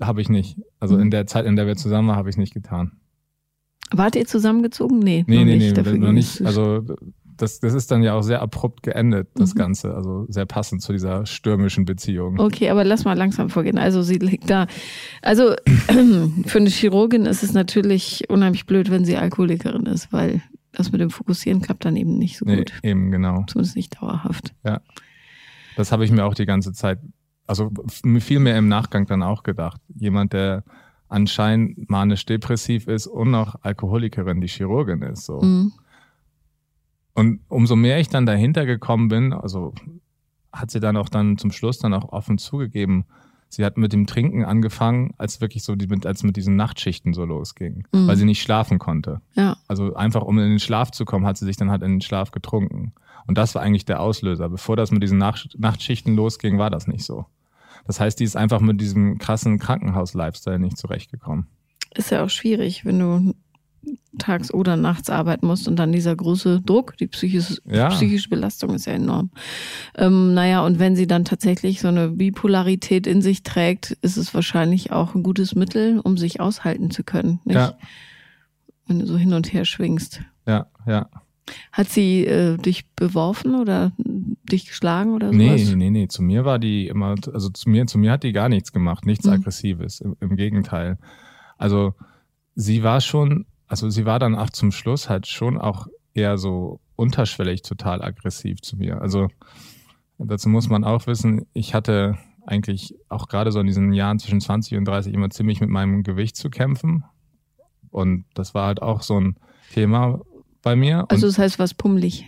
[0.00, 0.58] hab ich nicht.
[0.80, 1.02] Also mhm.
[1.02, 2.92] in der Zeit, in der wir zusammen waren, habe ich nicht getan.
[3.92, 4.98] Wart ihr zusammengezogen?
[4.98, 5.76] Nee, nee, nee, nicht.
[5.76, 6.42] nee, noch nicht.
[6.42, 6.84] Also
[7.36, 9.58] das, das ist dann ja auch sehr abrupt geendet, das mhm.
[9.58, 9.94] Ganze.
[9.94, 12.38] Also sehr passend zu dieser stürmischen Beziehung.
[12.38, 13.78] Okay, aber lass mal langsam vorgehen.
[13.78, 14.66] Also sie liegt da.
[15.22, 15.54] Also
[16.46, 21.00] für eine Chirurgin ist es natürlich unheimlich blöd, wenn sie Alkoholikerin ist, weil das mit
[21.00, 22.72] dem Fokussieren klappt dann eben nicht so gut.
[22.82, 23.44] Nee, eben, genau.
[23.46, 24.54] Zumindest nicht dauerhaft.
[24.64, 24.80] Ja.
[25.76, 26.98] Das habe ich mir auch die ganze Zeit
[27.46, 27.70] also
[28.20, 29.80] viel mehr im Nachgang dann auch gedacht.
[29.94, 30.64] Jemand, der
[31.08, 35.26] anscheinend manisch-depressiv ist und noch Alkoholikerin, die Chirurgin ist.
[35.26, 35.40] So.
[35.40, 35.72] Mhm.
[37.14, 39.74] Und umso mehr ich dann dahinter gekommen bin, also
[40.52, 43.04] hat sie dann auch dann zum Schluss dann auch offen zugegeben,
[43.48, 47.24] sie hat mit dem Trinken angefangen, als wirklich so die, als mit diesen Nachtschichten so
[47.24, 48.08] losging, mhm.
[48.08, 49.20] weil sie nicht schlafen konnte.
[49.34, 49.56] Ja.
[49.68, 52.00] Also einfach um in den Schlaf zu kommen, hat sie sich dann halt in den
[52.00, 52.92] Schlaf getrunken.
[53.26, 54.48] Und das war eigentlich der Auslöser.
[54.48, 57.26] Bevor das mit diesen Nacht Nachtschichten losging, war das nicht so.
[57.86, 61.46] Das heißt, die ist einfach mit diesem krassen Krankenhaus-Lifestyle nicht zurechtgekommen.
[61.94, 63.34] Ist ja auch schwierig, wenn du
[64.18, 67.88] tags oder nachts arbeiten musst und dann dieser große Druck, die psychische, ja.
[67.88, 69.30] psychische Belastung ist ja enorm.
[69.96, 74.34] Ähm, naja, und wenn sie dann tatsächlich so eine Bipolarität in sich trägt, ist es
[74.34, 77.40] wahrscheinlich auch ein gutes Mittel, um sich aushalten zu können.
[77.44, 77.56] Nicht?
[77.56, 77.76] Ja.
[78.86, 80.22] Wenn du so hin und her schwingst.
[80.46, 81.08] Ja, ja.
[81.72, 85.38] Hat sie äh, dich beworfen oder dich geschlagen oder sowas?
[85.38, 86.08] Nee, nee, nee.
[86.08, 89.04] Zu mir war die immer, also zu mir, zu mir hat die gar nichts gemacht,
[89.04, 89.34] nichts mhm.
[89.34, 90.00] Aggressives.
[90.00, 90.98] Im, Im, Gegenteil.
[91.58, 91.94] Also
[92.54, 96.80] sie war schon, also sie war dann auch zum Schluss halt schon auch eher so
[96.96, 99.02] unterschwellig total aggressiv zu mir.
[99.02, 99.28] Also
[100.18, 104.40] dazu muss man auch wissen, ich hatte eigentlich auch gerade so in diesen Jahren zwischen
[104.40, 107.04] 20 und 30 immer ziemlich mit meinem Gewicht zu kämpfen.
[107.90, 109.36] Und das war halt auch so ein
[109.72, 110.20] Thema,
[110.64, 111.04] bei mir.
[111.08, 112.26] Also das heißt, was pummelig.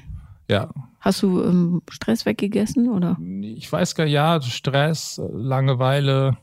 [0.49, 0.71] Ja.
[1.01, 3.19] Hast du ähm, Stress weggegessen oder?
[3.43, 6.37] Ich weiß gar ja, Stress, Langeweile,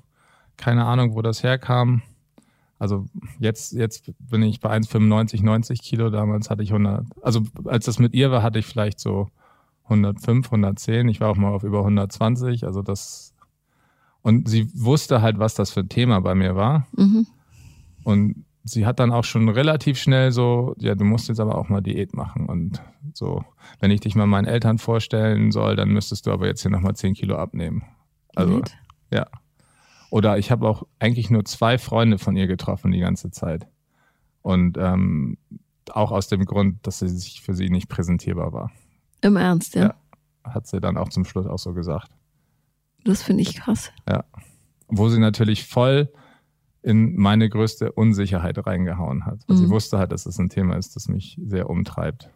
[0.58, 2.02] keine Ahnung, wo das herkam.
[2.80, 3.06] Also
[3.40, 6.10] jetzt, jetzt bin ich bei 1,95, 90 Kilo.
[6.10, 7.06] Damals hatte ich 100.
[7.22, 9.30] Also als das mit ihr war, hatte ich vielleicht so
[9.86, 11.08] 105, 110.
[11.08, 12.66] Ich war auch mal auf über 120.
[12.66, 13.34] Also das.
[14.22, 16.88] Und sie wusste halt, was das für ein Thema bei mir war.
[16.96, 17.28] Mhm.
[18.04, 21.70] Und sie hat dann auch schon relativ schnell so, ja, du musst jetzt aber auch
[21.70, 22.82] mal Diät machen und
[23.14, 23.44] so,
[23.80, 26.96] wenn ich dich mal meinen Eltern vorstellen soll, dann müsstest du aber jetzt hier nochmal
[26.96, 27.84] 10 Kilo abnehmen.
[28.36, 28.78] Also, Diät?
[29.12, 29.28] ja.
[30.10, 33.68] Oder ich habe auch eigentlich nur zwei Freunde von ihr getroffen die ganze Zeit.
[34.42, 35.38] Und ähm,
[35.92, 38.72] auch aus dem Grund, dass sie sich für sie nicht präsentierbar war.
[39.22, 39.82] Im Ernst, ja?
[39.82, 39.96] ja
[40.44, 42.12] hat sie dann auch zum Schluss auch so gesagt.
[43.04, 43.92] Das finde ich krass.
[44.08, 44.24] Ja.
[44.88, 46.12] Wo sie natürlich voll
[46.84, 49.40] in meine größte Unsicherheit reingehauen hat.
[49.48, 49.68] Also mhm.
[49.68, 52.30] Sie wusste halt, dass es ein Thema ist, das mich sehr umtreibt.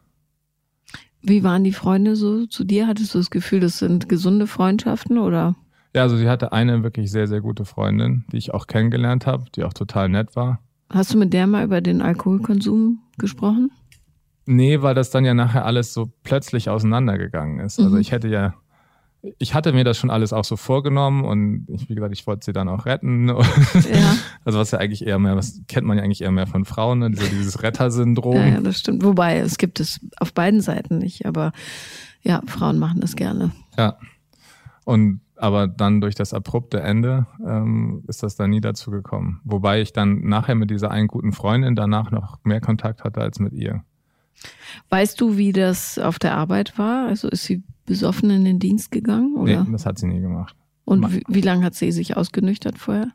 [1.22, 2.88] Wie waren die Freunde so zu dir?
[2.88, 5.56] Hattest du das Gefühl, das sind gesunde Freundschaften oder?
[5.94, 9.46] Ja, also sie hatte eine wirklich sehr, sehr gute Freundin, die ich auch kennengelernt habe,
[9.56, 10.60] die auch total nett war.
[10.90, 13.72] Hast du mit der mal über den Alkoholkonsum gesprochen?
[14.46, 17.80] Nee, weil das dann ja nachher alles so plötzlich auseinandergegangen ist.
[17.80, 18.02] Also mhm.
[18.02, 18.54] ich hätte ja
[19.40, 22.46] ich hatte mir das schon alles auch so vorgenommen und ich, wie gesagt, ich wollte
[22.46, 23.28] sie dann auch retten.
[23.92, 24.16] Ja.
[24.44, 27.00] Also was ja eigentlich eher mehr, was kennt man ja eigentlich eher mehr von Frauen,
[27.00, 27.12] ne?
[27.12, 28.36] Diese, dieses Rettersyndrom.
[28.36, 29.04] Ja, ja, das stimmt.
[29.04, 31.52] Wobei, es gibt es auf beiden Seiten nicht, aber
[32.22, 33.52] ja, Frauen machen das gerne.
[33.78, 33.98] Ja.
[34.84, 39.40] Und aber dann durch das abrupte Ende ähm, ist das dann nie dazu gekommen.
[39.44, 43.40] Wobei ich dann nachher mit dieser einen guten Freundin danach noch mehr Kontakt hatte als
[43.40, 43.84] mit ihr.
[44.90, 47.08] Weißt du, wie das auf der Arbeit war?
[47.08, 49.36] Also ist sie besoffen in den Dienst gegangen?
[49.38, 49.64] Oder?
[49.64, 50.56] Nee, das hat sie nie gemacht.
[50.86, 53.12] Und wie, wie lange hat sie sich ausgenüchtert vorher?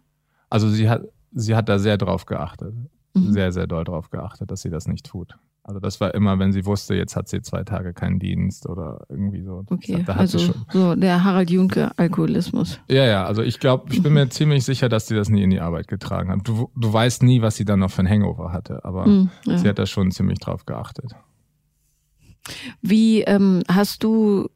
[0.51, 2.75] Also sie hat, sie hat da sehr drauf geachtet.
[3.15, 3.33] Mhm.
[3.33, 5.37] Sehr, sehr doll drauf geachtet, dass sie das nicht tut.
[5.65, 9.07] Also das war immer, wenn sie wusste, jetzt hat sie zwei Tage keinen Dienst oder
[9.09, 9.65] irgendwie so.
[9.71, 12.81] Okay, da also so der Harald Junke Alkoholismus.
[12.89, 15.51] Ja, ja, also ich glaube, ich bin mir ziemlich sicher, dass sie das nie in
[15.51, 16.41] die Arbeit getragen hat.
[16.49, 19.57] Du, du weißt nie, was sie dann noch für ein Hangover hatte, aber mhm, ja.
[19.57, 21.13] sie hat da schon ziemlich drauf geachtet.
[22.81, 24.49] Wie ähm, hast du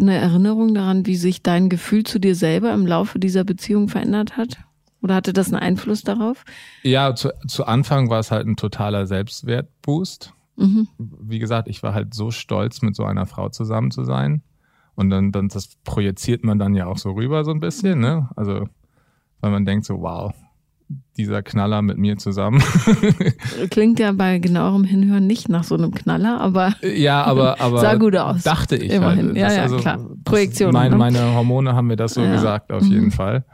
[0.00, 4.36] eine Erinnerung daran, wie sich dein Gefühl zu dir selber im Laufe dieser Beziehung verändert
[4.36, 4.58] hat?
[5.00, 6.44] Oder hatte das einen Einfluss darauf?
[6.82, 10.32] Ja, zu, zu Anfang war es halt ein totaler Selbstwertboost.
[10.56, 10.88] Mhm.
[10.98, 14.42] Wie gesagt, ich war halt so stolz, mit so einer Frau zusammen zu sein.
[14.96, 18.28] Und dann, dann das projiziert man dann ja auch so rüber so ein bisschen, ne?
[18.34, 18.68] Also,
[19.40, 20.34] weil man denkt so, wow,
[21.16, 22.62] dieser Knaller mit mir zusammen.
[23.70, 27.96] Klingt ja bei genauerem Hinhören nicht nach so einem Knaller, aber ja, aber, aber sah
[27.96, 28.42] gut aus.
[28.42, 29.28] Dachte ich Immerhin.
[29.28, 29.36] halt.
[29.36, 29.98] Ja, ja, also, klar.
[30.24, 30.72] Projektion.
[30.72, 30.96] Meine, ne?
[30.96, 32.32] meine Hormone haben mir das so ja.
[32.32, 32.92] gesagt, auf mhm.
[32.92, 33.44] jeden Fall.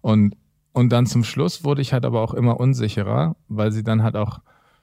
[0.00, 0.34] Und,
[0.72, 4.16] und dann zum Schluss wurde ich halt aber auch immer unsicherer, weil sie dann halt
[4.16, 4.40] auch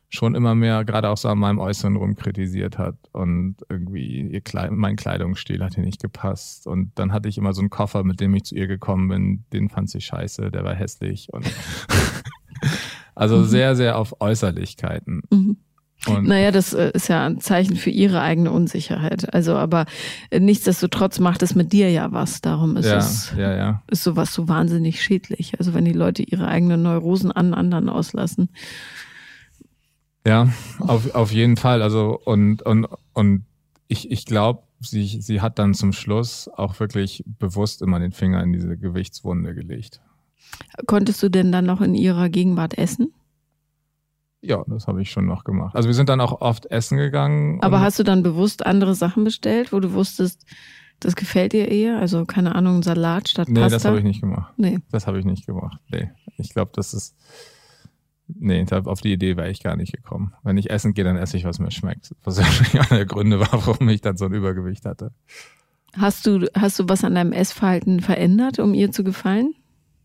[0.10, 4.42] schon immer mehr, gerade auch so an meinem Äußeren rum kritisiert hat und irgendwie ihr
[4.42, 8.04] Kleid mein Kleidungsstil hat ihr nicht gepasst und dann hatte ich immer so einen Koffer,
[8.04, 11.46] mit dem ich zu ihr gekommen bin, den fand sie scheiße, der war hässlich und
[13.16, 13.46] also mhm.
[13.46, 15.22] sehr, sehr auf Äußerlichkeiten.
[15.30, 15.58] Mhm.
[16.08, 19.34] Und naja, das äh, ist ja ein Zeichen für ihre eigene Unsicherheit.
[19.34, 19.86] Also, aber
[20.30, 22.40] äh, nichtsdestotrotz macht es mit dir ja was.
[22.40, 23.84] Darum ist ja, es ja, ja.
[23.92, 25.60] ist sowas so wahnsinnig schädlich.
[25.60, 28.50] Also wenn die Leute ihre eigenen Neurosen an anderen auslassen,
[30.26, 31.82] ja, auf, auf jeden Fall.
[31.82, 33.46] Also und, und, und
[33.88, 38.42] ich, ich glaube, sie, sie hat dann zum Schluss auch wirklich bewusst immer den Finger
[38.44, 40.02] in diese Gewichtswunde gelegt.
[40.88, 43.14] Konntest du denn dann noch in ihrer Gegenwart essen?
[44.42, 45.76] Ja, das habe ich schon noch gemacht.
[45.76, 47.62] Also wir sind dann auch oft essen gegangen.
[47.62, 50.46] Aber hast du dann bewusst andere Sachen bestellt, wo du wusstest,
[51.02, 52.00] das gefällt dir eher?
[52.00, 53.68] Also keine Ahnung, Salat statt nee, Pasta?
[53.68, 54.54] Nee, das habe ich nicht gemacht.
[54.58, 54.80] Nee.
[54.92, 55.80] Das habe ich nicht gemacht.
[55.90, 56.12] Nee.
[56.38, 57.16] Ich glaube, das ist
[58.38, 60.34] Nee, auf die Idee wäre ich gar nicht gekommen.
[60.44, 62.16] Wenn ich essen gehe, dann esse ich, was mir schmeckt.
[62.24, 62.38] Was
[62.74, 65.12] ja einer der Gründe war, warum ich dann so ein Übergewicht hatte.
[65.98, 69.56] Hast du, hast du was an deinem Essverhalten verändert, um ihr zu gefallen?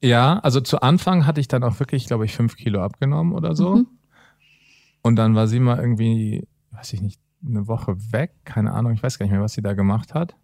[0.03, 3.55] Ja, also zu Anfang hatte ich dann auch wirklich, glaube ich, fünf Kilo abgenommen oder
[3.55, 3.77] so.
[3.77, 3.87] Mhm.
[5.03, 8.33] Und dann war sie mal irgendwie, weiß ich nicht, eine Woche weg.
[8.45, 10.35] Keine Ahnung, ich weiß gar nicht mehr, was sie da gemacht hat.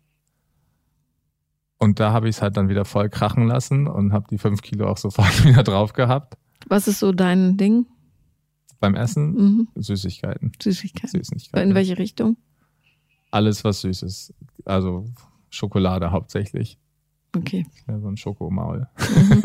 [1.79, 4.61] Und da habe ich es halt dann wieder voll krachen lassen und habe die fünf
[4.61, 6.37] Kilo auch sofort wieder drauf gehabt.
[6.67, 7.87] Was ist so dein Ding?
[8.81, 9.35] Beim Essen?
[9.35, 9.69] Mhm.
[9.75, 10.53] Süßigkeiten.
[10.61, 11.23] Süßigkeiten.
[11.23, 11.71] Süßigkeiten.
[11.71, 12.37] In welche Richtung?
[13.31, 14.35] Alles, was süß ist.
[14.65, 15.07] Also
[15.51, 16.79] Schokolade hauptsächlich.
[17.37, 17.67] Okay.
[17.87, 18.89] Ja, so ein Schokomaul.
[18.99, 19.43] Mhm.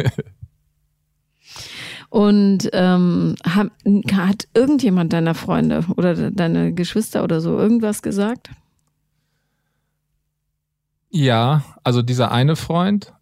[2.10, 3.72] Und ähm, hat,
[4.14, 8.50] hat irgendjemand deiner Freunde oder deine Geschwister oder so irgendwas gesagt?
[11.10, 13.14] Ja, also dieser eine Freund,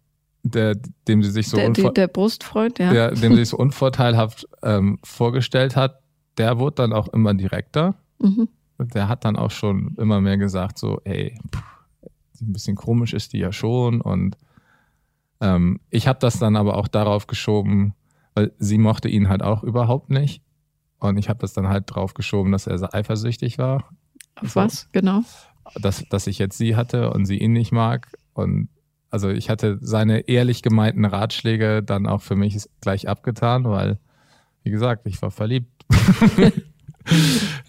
[0.44, 0.76] der,
[1.08, 2.92] dem sie sich so der, der, der Brustfreund, ja.
[2.92, 6.00] Der, dem sie sich so unvorteilhaft ähm, vorgestellt hat,
[6.38, 7.94] der wurde dann auch immer direkter.
[8.18, 8.48] Mhm.
[8.78, 11.62] Der hat dann auch schon immer mehr gesagt, so, hey, pff,
[12.42, 14.00] ein bisschen komisch ist die ja schon.
[14.00, 14.36] Und
[15.40, 17.94] ähm, ich habe das dann aber auch darauf geschoben,
[18.34, 20.42] weil sie mochte ihn halt auch überhaupt nicht.
[20.98, 23.88] Und ich habe das dann halt drauf geschoben, dass er sehr eifersüchtig war.
[24.36, 25.22] Auf so, was, genau?
[25.80, 28.18] Dass, dass ich jetzt sie hatte und sie ihn nicht mag.
[28.34, 28.68] Und
[29.14, 34.00] also ich hatte seine ehrlich gemeinten Ratschläge dann auch für mich gleich abgetan, weil,
[34.64, 35.70] wie gesagt, ich war verliebt.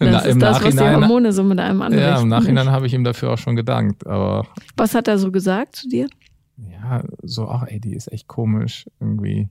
[0.00, 2.04] das ist das, was die Hormone so mit einem anrichten.
[2.04, 4.08] Ja, im Nachhinein habe ich ihm dafür auch schon gedankt.
[4.08, 4.44] Aber
[4.76, 6.08] was hat er so gesagt zu dir?
[6.56, 9.48] Ja, so, ach ey, die ist echt komisch irgendwie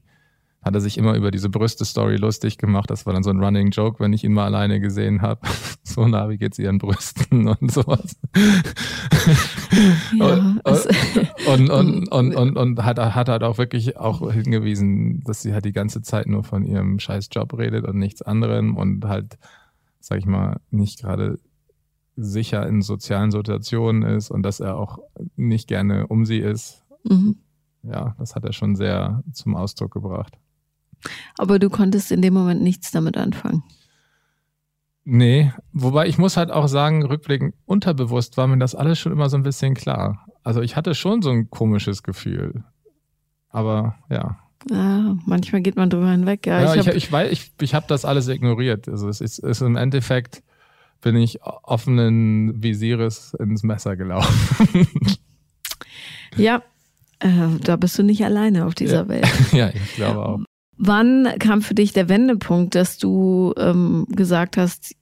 [0.66, 2.90] hat er sich immer über diese Brüste-Story lustig gemacht.
[2.90, 5.42] Das war dann so ein Running Joke, wenn ich ihn mal alleine gesehen habe.
[5.88, 8.18] So, na, wie geht's ihren Brüsten und sowas.
[10.18, 15.42] Ja, und, und, und, und, und, und, hat, hat halt auch wirklich auch hingewiesen, dass
[15.42, 19.06] sie halt die ganze Zeit nur von ihrem scheiß Job redet und nichts anderem und
[19.06, 19.38] halt,
[20.00, 21.38] sag ich mal, nicht gerade
[22.18, 24.98] sicher in sozialen Situationen ist und dass er auch
[25.36, 26.84] nicht gerne um sie ist.
[27.04, 27.38] Mhm.
[27.84, 30.40] Ja, das hat er schon sehr zum Ausdruck gebracht.
[31.38, 33.64] Aber du konntest in dem Moment nichts damit anfangen.
[35.04, 39.30] Nee, wobei ich muss halt auch sagen, rückblickend unterbewusst war mir das alles schon immer
[39.30, 40.26] so ein bisschen klar.
[40.44, 42.64] Also ich hatte schon so ein komisches Gefühl.
[43.50, 44.40] Aber ja.
[44.70, 46.48] Ja, manchmal geht man drüber hinweg.
[46.48, 48.90] Ja, ja ich, ich, ich, weiß, ich, ich habe das alles ignoriert.
[48.90, 50.42] Also es ist, ist im Endeffekt
[51.02, 54.88] bin ich offenen Visieres ins Messer gelaufen.
[56.36, 56.64] ja,
[57.20, 59.08] Äh, da bist du nicht alleine auf dieser ja.
[59.08, 59.28] Welt.
[59.52, 60.40] ja, ich glaube auch.
[60.78, 64.96] Wann kam für dich der Wendepunkt, dass du ähm, gesagt hast,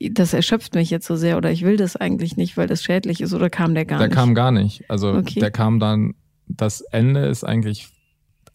[0.00, 3.20] das erschöpft mich jetzt so sehr oder ich will das eigentlich nicht, weil das schädlich
[3.20, 4.16] ist oder kam der gar der nicht?
[4.16, 4.88] Der kam gar nicht.
[4.90, 5.40] Also okay.
[5.40, 6.14] der kam dann,
[6.46, 7.88] das Ende ist eigentlich,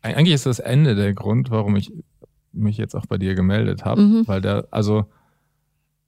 [0.01, 1.91] eigentlich ist das Ende der Grund, warum ich
[2.53, 4.27] mich jetzt auch bei dir gemeldet habe, mhm.
[4.27, 5.05] weil der, also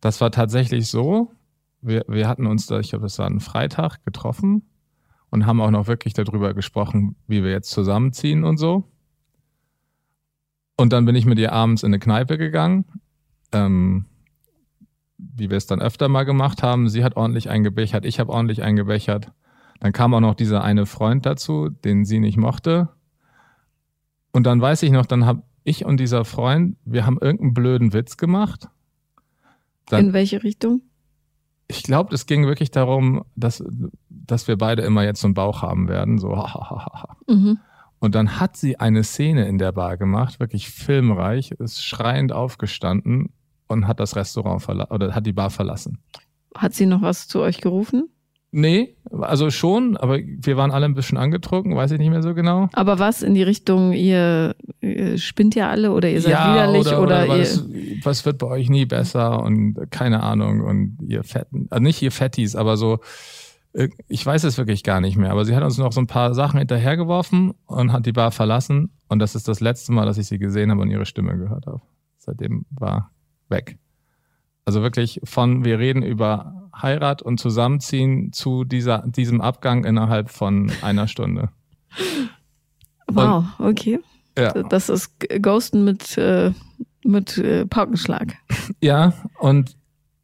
[0.01, 1.31] das war tatsächlich so,
[1.81, 4.69] wir, wir hatten uns da, ich glaube, das war ein Freitag getroffen
[5.29, 8.83] und haben auch noch wirklich darüber gesprochen, wie wir jetzt zusammenziehen und so.
[10.79, 12.85] Und dann bin ich mit ihr abends in eine Kneipe gegangen,
[13.51, 14.05] ähm,
[15.17, 16.87] wie wir es dann öfter mal gemacht haben.
[16.87, 19.29] Sie hat ordentlich eingebechert, ich habe ordentlich eingebechert.
[19.81, 22.87] Dann kam auch noch dieser eine Freund dazu, den sie nicht mochte.
[24.31, 27.91] Und dann weiß ich noch, dann habe ich und dieser Freund, wir haben irgendeinen blöden
[27.91, 28.69] Witz gemacht.
[29.87, 30.83] Dann, In welche Richtung?
[31.67, 33.61] Ich glaube, es ging wirklich darum, dass,
[34.09, 36.19] dass wir beide immer jetzt so einen Bauch haben werden.
[36.19, 36.29] So,
[37.27, 37.59] mhm.
[37.99, 43.29] Und dann hat sie eine Szene in der Bar gemacht, wirklich filmreich, ist schreiend aufgestanden
[43.67, 45.99] und hat das Restaurant verlassen oder hat die Bar verlassen.
[46.55, 48.09] Hat sie noch was zu euch gerufen?
[48.51, 52.33] Nee, also schon, aber wir waren alle ein bisschen angetrunken, weiß ich nicht mehr so
[52.33, 52.67] genau.
[52.73, 56.87] Aber was in die Richtung, ihr, ihr spinnt ja alle oder ihr seid ja, widerlich
[56.87, 57.63] oder, oder, oder was,
[58.03, 62.11] was, wird bei euch nie besser und keine Ahnung und ihr Fetten, also nicht ihr
[62.11, 62.99] Fettis, aber so,
[64.07, 66.33] ich weiß es wirklich gar nicht mehr, aber sie hat uns noch so ein paar
[66.33, 70.27] Sachen hinterhergeworfen und hat die Bar verlassen und das ist das letzte Mal, dass ich
[70.27, 71.81] sie gesehen habe und ihre Stimme gehört habe.
[72.17, 73.11] Seitdem war
[73.47, 73.77] weg.
[74.65, 80.71] Also wirklich von, wir reden über Heirat und Zusammenziehen zu dieser, diesem Abgang innerhalb von
[80.81, 81.49] einer Stunde.
[83.11, 83.99] Wow, und, okay.
[84.37, 84.53] Ja.
[84.53, 86.51] Das ist Ghosten mit, äh,
[87.03, 88.35] mit äh, Paukenschlag.
[88.81, 89.75] Ja, und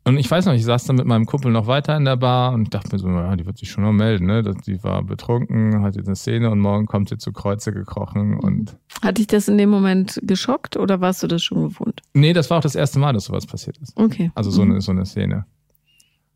[0.07, 2.53] und ich weiß noch, ich saß dann mit meinem Kumpel noch weiter in der Bar
[2.53, 4.43] und dachte mir so, ja, die wird sich schon noch melden, ne?
[4.43, 8.77] Die war betrunken, hat jetzt eine Szene und morgen kommt sie zu Kreuze gekrochen und.
[9.01, 12.01] Hat dich das in dem Moment geschockt oder warst du das schon gewohnt?
[12.13, 13.97] Nee, das war auch das erste Mal, dass sowas passiert ist.
[13.97, 14.31] Okay.
[14.35, 14.71] Also so, mhm.
[14.71, 15.45] eine, so eine Szene.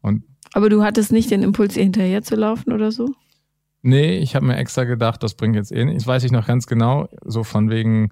[0.01, 3.13] Und Aber du hattest nicht den Impuls, ihr hinterher zu laufen oder so?
[3.84, 5.97] Nee, ich habe mir extra gedacht, das bringt jetzt eh nicht.
[5.97, 8.12] Das weiß ich noch ganz genau, so von wegen,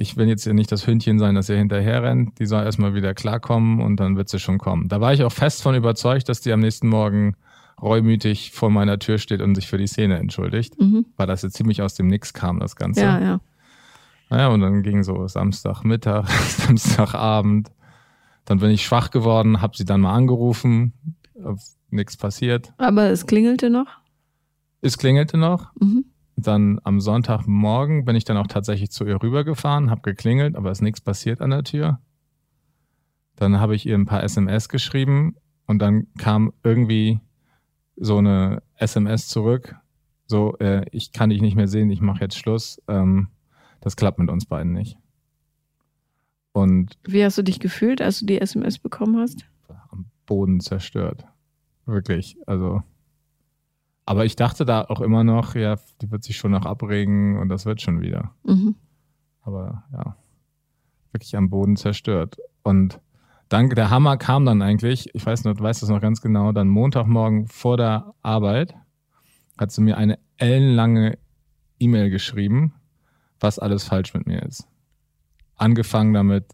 [0.00, 2.38] ich will jetzt ja nicht das Hündchen sein, das ihr hinterher rennt.
[2.38, 4.88] Die soll erstmal wieder klarkommen und dann wird sie schon kommen.
[4.88, 7.36] Da war ich auch fest von überzeugt, dass die am nächsten Morgen
[7.82, 11.04] reumütig vor meiner Tür steht und sich für die Szene entschuldigt, mhm.
[11.18, 13.02] weil das jetzt ziemlich aus dem Nix kam, das Ganze.
[13.02, 13.40] Ja, ja.
[14.30, 17.70] Naja, und dann ging so Samstagmittag, Samstagabend.
[18.46, 20.94] Dann bin ich schwach geworden, habe sie dann mal angerufen,
[21.90, 22.72] nichts passiert.
[22.78, 23.98] Aber es klingelte noch?
[24.80, 25.74] Es klingelte noch.
[25.78, 26.06] Mhm.
[26.42, 30.82] Dann am Sonntagmorgen bin ich dann auch tatsächlich zu ihr rübergefahren, habe geklingelt, aber ist
[30.82, 32.00] nichts passiert an der Tür.
[33.36, 37.20] Dann habe ich ihr ein paar SMS geschrieben und dann kam irgendwie
[37.96, 39.76] so eine SMS zurück.
[40.26, 42.80] So, äh, ich kann dich nicht mehr sehen, ich mache jetzt Schluss.
[42.88, 43.28] Ähm,
[43.80, 44.96] das klappt mit uns beiden nicht.
[46.52, 49.46] Und wie hast du dich gefühlt, als du die SMS bekommen hast?
[49.90, 51.24] Am Boden zerstört.
[51.86, 52.36] Wirklich.
[52.46, 52.82] Also
[54.06, 57.48] aber ich dachte da auch immer noch, ja, die wird sich schon noch abregen und
[57.48, 58.34] das wird schon wieder.
[58.44, 58.74] Mhm.
[59.42, 60.16] Aber ja,
[61.12, 62.38] wirklich am Boden zerstört.
[62.62, 63.00] Und
[63.48, 66.52] dann, der Hammer kam dann eigentlich, ich weiß noch, du weißt das noch ganz genau,
[66.52, 68.74] dann Montagmorgen vor der Arbeit
[69.58, 71.18] hat sie mir eine ellenlange
[71.78, 72.74] E-Mail geschrieben,
[73.40, 74.66] was alles falsch mit mir ist.
[75.56, 76.46] Angefangen damit,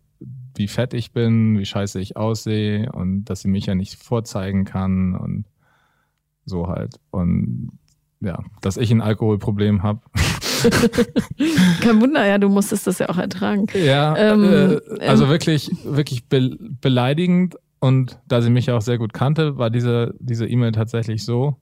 [0.57, 4.65] wie fett ich bin, wie scheiße ich aussehe und dass sie mich ja nicht vorzeigen
[4.65, 5.47] kann und
[6.47, 6.99] so halt.
[7.11, 7.79] Und
[8.21, 10.01] ja, dass ich ein Alkoholproblem habe.
[11.81, 13.67] Kein Wunder, ja, du musstest das ja auch ertragen.
[13.75, 17.57] Ja, ähm, äh, also ähm, wirklich, wirklich be beleidigend.
[17.79, 21.61] Und da sie mich ja auch sehr gut kannte, war diese diese E-Mail tatsächlich so,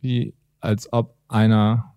[0.00, 1.92] wie als ob einer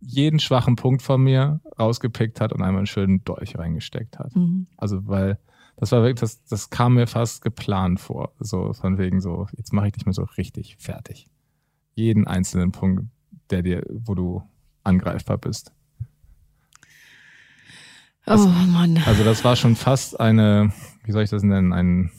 [0.00, 4.34] jeden schwachen Punkt von mir rausgepickt hat und einmal einen schönen Dolch reingesteckt hat.
[4.34, 4.66] Mhm.
[4.76, 5.38] Also weil
[5.82, 8.32] das war wirklich, das, das kam mir fast geplant vor.
[8.38, 11.28] So von wegen so, jetzt mache ich dich mal so richtig fertig.
[11.96, 13.06] Jeden einzelnen Punkt,
[13.50, 14.44] der dir, wo du
[14.84, 15.72] angreifbar bist.
[18.24, 19.02] Also, oh Mann.
[19.06, 22.12] Also das war schon fast eine, wie soll ich das nennen, ein,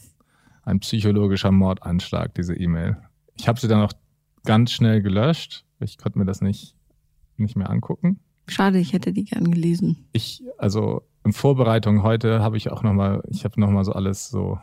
[0.63, 2.97] ein psychologischer Mordanschlag, diese E-Mail.
[3.35, 3.93] Ich habe sie dann auch
[4.43, 5.63] ganz schnell gelöscht.
[5.79, 6.75] Ich konnte mir das nicht,
[7.37, 8.19] nicht mehr angucken.
[8.49, 10.09] Schade, ich hätte die gern gelesen.
[10.11, 14.59] Ich, also in Vorbereitung heute habe ich auch nochmal, ich habe nochmal so alles so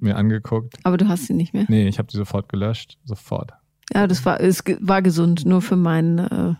[0.00, 0.76] mir angeguckt.
[0.84, 1.66] Aber du hast sie nicht mehr?
[1.68, 2.98] Nee, ich habe die sofort gelöscht.
[3.04, 3.52] Sofort.
[3.92, 6.54] Ja, das war, es war gesund, nur für meinen, äh,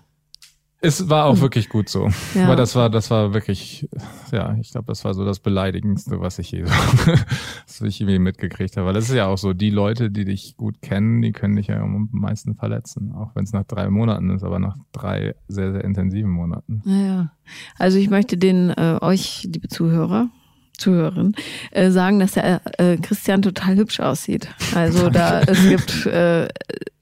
[0.81, 2.09] Es war auch wirklich gut so.
[2.35, 2.45] Ja.
[2.45, 3.88] Aber das war, das war wirklich,
[4.31, 6.73] ja, ich glaube, das war so das Beleidigendste, was ich je so,
[7.67, 8.87] was ich irgendwie mitgekriegt habe.
[8.87, 11.67] Weil das ist ja auch so, die Leute, die dich gut kennen, die können dich
[11.67, 13.12] ja am meisten verletzen.
[13.12, 16.83] Auch wenn es nach drei Monaten ist, aber nach drei sehr, sehr intensiven Monaten.
[16.85, 17.33] Ja,
[17.77, 20.29] also ich möchte den, äh, euch, liebe Zuhörer,
[20.77, 21.35] Zuhörerin,
[21.73, 24.49] äh, sagen, dass der äh, Christian total hübsch aussieht.
[24.77, 26.49] Also da es gibt äh,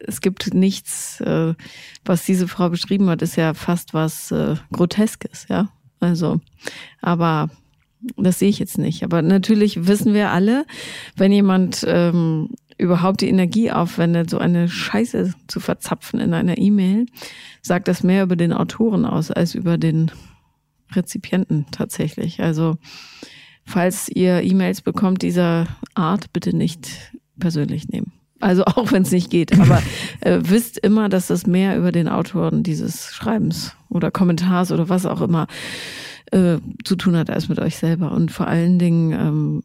[0.07, 1.55] es gibt nichts, äh,
[2.05, 5.69] was diese Frau beschrieben hat, ist ja fast was äh, Groteskes, ja.
[6.01, 6.41] Also,
[7.01, 7.51] aber
[8.17, 9.03] das sehe ich jetzt nicht.
[9.03, 10.67] Aber natürlich wissen wir alle,
[11.17, 17.07] wenn jemand ähm, überhaupt die Energie aufwendet, so eine Scheiße zu verzapfen in einer E-Mail,
[17.63, 20.11] sagt das mehr über den Autoren aus als über den
[20.93, 22.43] Rezipienten tatsächlich.
[22.43, 22.77] Also
[23.65, 28.13] falls ihr E-Mails bekommt dieser Art, bitte nicht persönlich nehmen.
[28.41, 29.59] Also auch wenn es nicht geht.
[29.59, 29.83] Aber
[30.21, 35.07] äh, wisst immer, dass das mehr über den Autoren dieses Schreibens oder Kommentars oder was
[35.07, 35.47] auch immer
[36.33, 38.13] äh, zu tun hat als mit euch selber.
[38.13, 39.63] Und vor allen Dingen ähm,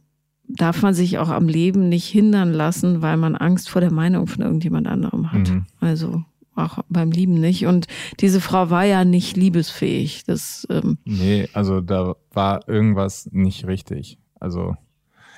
[0.48, 4.28] darf man sich auch am Leben nicht hindern lassen, weil man Angst vor der Meinung
[4.28, 5.50] von irgendjemand anderem hat.
[5.50, 5.66] Mhm.
[5.80, 6.24] Also
[6.56, 7.66] auch beim Lieben nicht.
[7.66, 7.88] Und
[8.20, 10.24] diese Frau war ja nicht liebesfähig.
[10.26, 14.20] Das, ähm nee, also da war irgendwas nicht richtig.
[14.40, 14.76] Also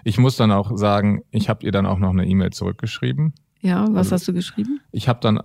[0.03, 3.33] ich muss dann auch sagen, ich habe ihr dann auch noch eine E-Mail zurückgeschrieben.
[3.61, 4.81] Ja, was also, hast du geschrieben?
[4.91, 5.39] Ich habe dann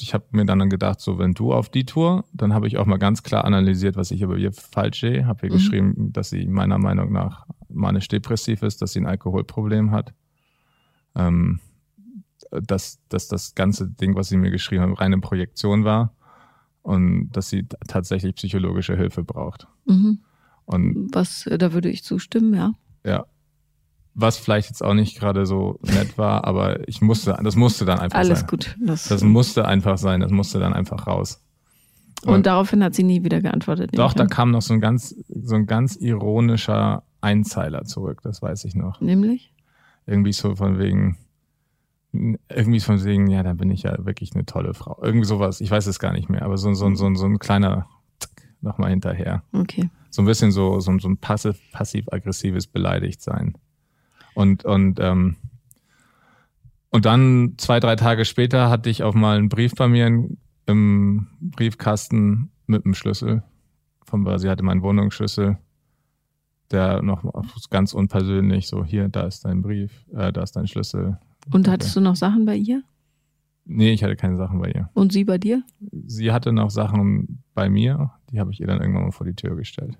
[0.00, 2.86] ich habe mir dann gedacht, so wenn du auf die Tour, dann habe ich auch
[2.86, 5.26] mal ganz klar analysiert, was ich über ihr falsch sehe.
[5.26, 5.56] Habe ihr mhm.
[5.56, 10.14] geschrieben, dass sie meiner Meinung nach manisch-depressiv ist, dass sie ein Alkoholproblem hat.
[11.14, 11.60] Ähm,
[12.50, 16.14] dass, dass das ganze Ding, was sie mir geschrieben hat, reine Projektion war
[16.82, 19.66] und dass sie tatsächlich psychologische Hilfe braucht.
[19.86, 20.20] Mhm.
[20.64, 22.72] Und was, da würde ich zustimmen, ja.
[23.04, 23.26] Ja.
[24.14, 27.98] Was vielleicht jetzt auch nicht gerade so nett war, aber ich musste, das musste dann
[27.98, 28.48] einfach Alles sein.
[28.48, 28.76] Alles gut.
[28.78, 31.42] Das, das musste einfach sein, das musste dann einfach raus.
[32.24, 33.90] Und, und daraufhin hat sie nie wieder geantwortet.
[33.94, 38.64] Doch, da kam noch so ein ganz, so ein ganz ironischer Einzeiler zurück, das weiß
[38.64, 39.00] ich noch.
[39.00, 39.52] Nämlich?
[40.06, 41.16] Irgendwie so von wegen,
[42.12, 44.98] irgendwie von wegen, ja, dann bin ich ja wirklich eine tolle Frau.
[45.02, 47.86] Irgendwie sowas, ich weiß es gar nicht mehr, aber so, so, so, so ein kleiner
[48.60, 49.42] nochmal hinterher.
[49.52, 49.90] Okay.
[50.10, 53.54] So ein bisschen so, so, so ein passiv, passiv-aggressives Beleidigtsein.
[54.34, 55.36] Und, und, ähm,
[56.90, 60.06] und dann zwei, drei Tage später hatte ich auch mal einen Brief bei mir
[60.66, 63.42] im Briefkasten mit einem Schlüssel.
[64.04, 65.58] Von, sie hatte meinen Wohnungsschlüssel,
[66.70, 67.24] der noch
[67.70, 71.18] ganz unpersönlich so, hier, da ist dein Brief, äh, da ist dein Schlüssel.
[71.50, 72.82] Und hattest du noch Sachen bei ihr?
[73.64, 74.90] Nee, ich hatte keine Sachen bei ihr.
[74.92, 75.62] Und sie bei dir?
[76.06, 79.34] Sie hatte noch Sachen bei mir, die habe ich ihr dann irgendwann mal vor die
[79.34, 79.96] Tür gestellt.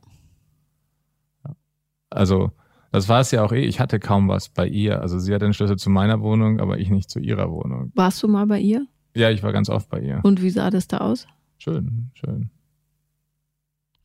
[2.10, 2.52] Also,
[2.92, 3.64] das war es ja auch eh.
[3.64, 5.00] Ich hatte kaum was bei ihr.
[5.00, 7.90] Also, sie hatte den Schlüssel zu meiner Wohnung, aber ich nicht zu ihrer Wohnung.
[7.94, 8.86] Warst du mal bei ihr?
[9.16, 10.20] Ja, ich war ganz oft bei ihr.
[10.22, 11.26] Und wie sah das da aus?
[11.58, 12.50] Schön, schön.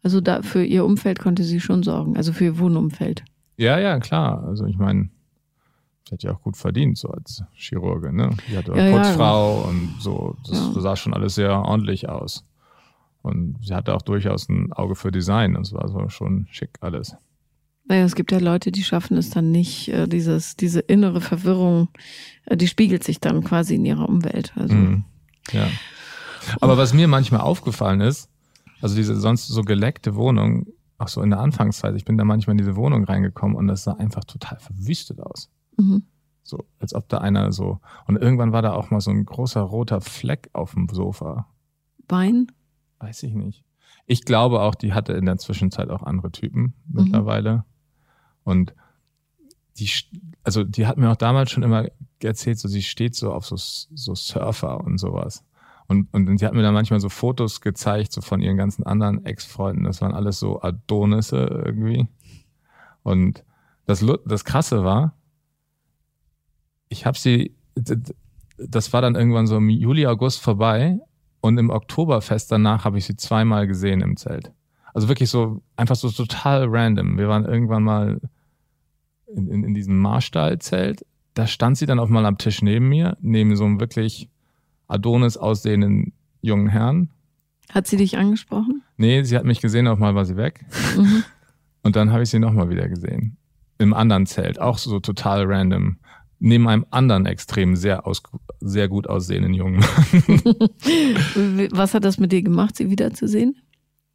[0.04, 3.24] Also, da für ihr Umfeld konnte sie schon sorgen, also für ihr Wohnumfeld.
[3.58, 4.44] Ja, ja, klar.
[4.46, 5.10] Also, ich meine,
[6.08, 8.30] Sie hat ja auch gut verdient, so als Chirurgin, ne?
[8.48, 9.70] Die hatte ja, Putzfrau ja.
[9.70, 10.38] und so.
[10.48, 10.82] Das ja.
[10.82, 12.46] sah schon alles sehr ordentlich aus.
[13.24, 15.56] Und sie hatte auch durchaus ein Auge für Design.
[15.56, 17.18] Das war so schon schick alles.
[17.88, 21.88] Naja, es gibt ja Leute, die schaffen es dann nicht, äh, dieses, diese innere Verwirrung,
[22.46, 24.52] äh, die spiegelt sich dann quasi in ihrer Umwelt.
[24.56, 24.76] Also.
[24.76, 25.04] Mhm.
[25.52, 25.68] Ja.
[26.60, 28.30] Aber was mir manchmal aufgefallen ist,
[28.82, 32.54] also diese sonst so geleckte Wohnung, auch so in der Anfangszeit, ich bin da manchmal
[32.54, 35.50] in diese Wohnung reingekommen und das sah einfach total verwüstet aus.
[35.78, 36.04] Mhm.
[36.44, 37.80] So, als ob da einer so.
[38.06, 41.48] Und irgendwann war da auch mal so ein großer roter Fleck auf dem Sofa.
[42.08, 42.48] Wein?
[43.00, 43.64] Weiß ich nicht.
[44.06, 47.14] Ich glaube auch, die hatte in der Zwischenzeit auch andere Typen mhm.
[48.48, 48.74] Und
[49.78, 49.90] die,
[50.44, 51.86] also die hat mir auch damals schon immer
[52.24, 55.44] erzählt, so sie steht so auf so, so Surfer und sowas.
[55.88, 59.26] Und, und sie hat mir dann manchmal so Fotos gezeigt, so von ihren ganzen anderen
[59.26, 59.84] Ex-Freunden.
[59.84, 62.08] Das waren alles so Adonisse irgendwie.
[63.04, 63.44] Und
[63.86, 65.14] das, das Krasse war,
[66.88, 71.02] ich habe sie, das war dann irgendwann so im Juli, August vorbei
[71.42, 74.54] und im Oktoberfest danach habe ich sie zweimal gesehen im Zelt.
[74.94, 77.18] Also wirklich so, einfach so total random.
[77.18, 78.22] Wir waren irgendwann mal
[79.36, 81.06] in, in, in diesem Marstall-Zelt.
[81.34, 84.30] Da stand sie dann auch mal am Tisch neben mir, neben so einem wirklich
[84.88, 87.10] Adonis aussehenden jungen Herrn.
[87.70, 88.82] Hat sie dich angesprochen?
[88.96, 90.66] Nee, sie hat mich gesehen, auch mal war sie weg.
[90.98, 91.24] Mhm.
[91.84, 93.38] Und dann habe ich sie nochmal wieder gesehen.
[93.78, 95.98] Im anderen Zelt, auch so total random
[96.40, 98.22] neben einem anderen extrem sehr, aus,
[98.60, 99.88] sehr gut aussehenden jungen Mann.
[101.72, 103.56] Was hat das mit dir gemacht, sie wiederzusehen?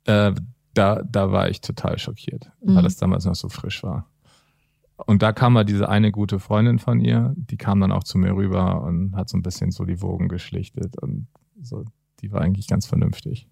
[0.05, 0.33] Äh,
[0.75, 2.77] da, da war ich total schockiert, mhm.
[2.77, 4.09] weil das damals noch so frisch war.
[5.07, 8.19] Und da kam mal diese eine gute Freundin von ihr, die kam dann auch zu
[8.19, 11.27] mir rüber und hat so ein bisschen so die Wogen geschlichtet und
[11.61, 11.85] so,
[12.21, 13.49] die war eigentlich ganz vernünftig.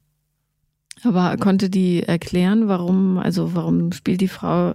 [1.04, 4.74] Aber konnte die erklären, warum, also warum spielt die Frau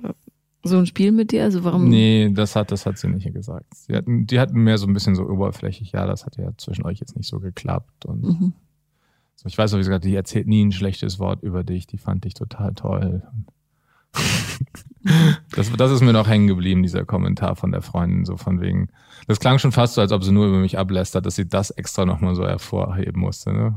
[0.63, 1.43] so ein Spiel mit dir?
[1.43, 1.87] Also warum?
[1.89, 3.65] Nee, das hat, das hat sie nicht gesagt.
[3.87, 6.85] Die hatten, die hatten mehr so ein bisschen so oberflächlich, ja, das hat ja zwischen
[6.85, 8.05] euch jetzt nicht so geklappt.
[8.05, 8.53] Und mhm.
[9.35, 11.97] so, ich weiß auch, wie gesagt, die erzählt nie ein schlechtes Wort über dich, die
[11.97, 13.23] fand dich total toll.
[15.55, 18.89] Das, das ist mir noch hängen geblieben, dieser Kommentar von der Freundin, so von wegen.
[19.27, 21.71] Das klang schon fast so, als ob sie nur über mich ablästert, dass sie das
[21.71, 23.53] extra nochmal so hervorheben musste.
[23.53, 23.75] Ne?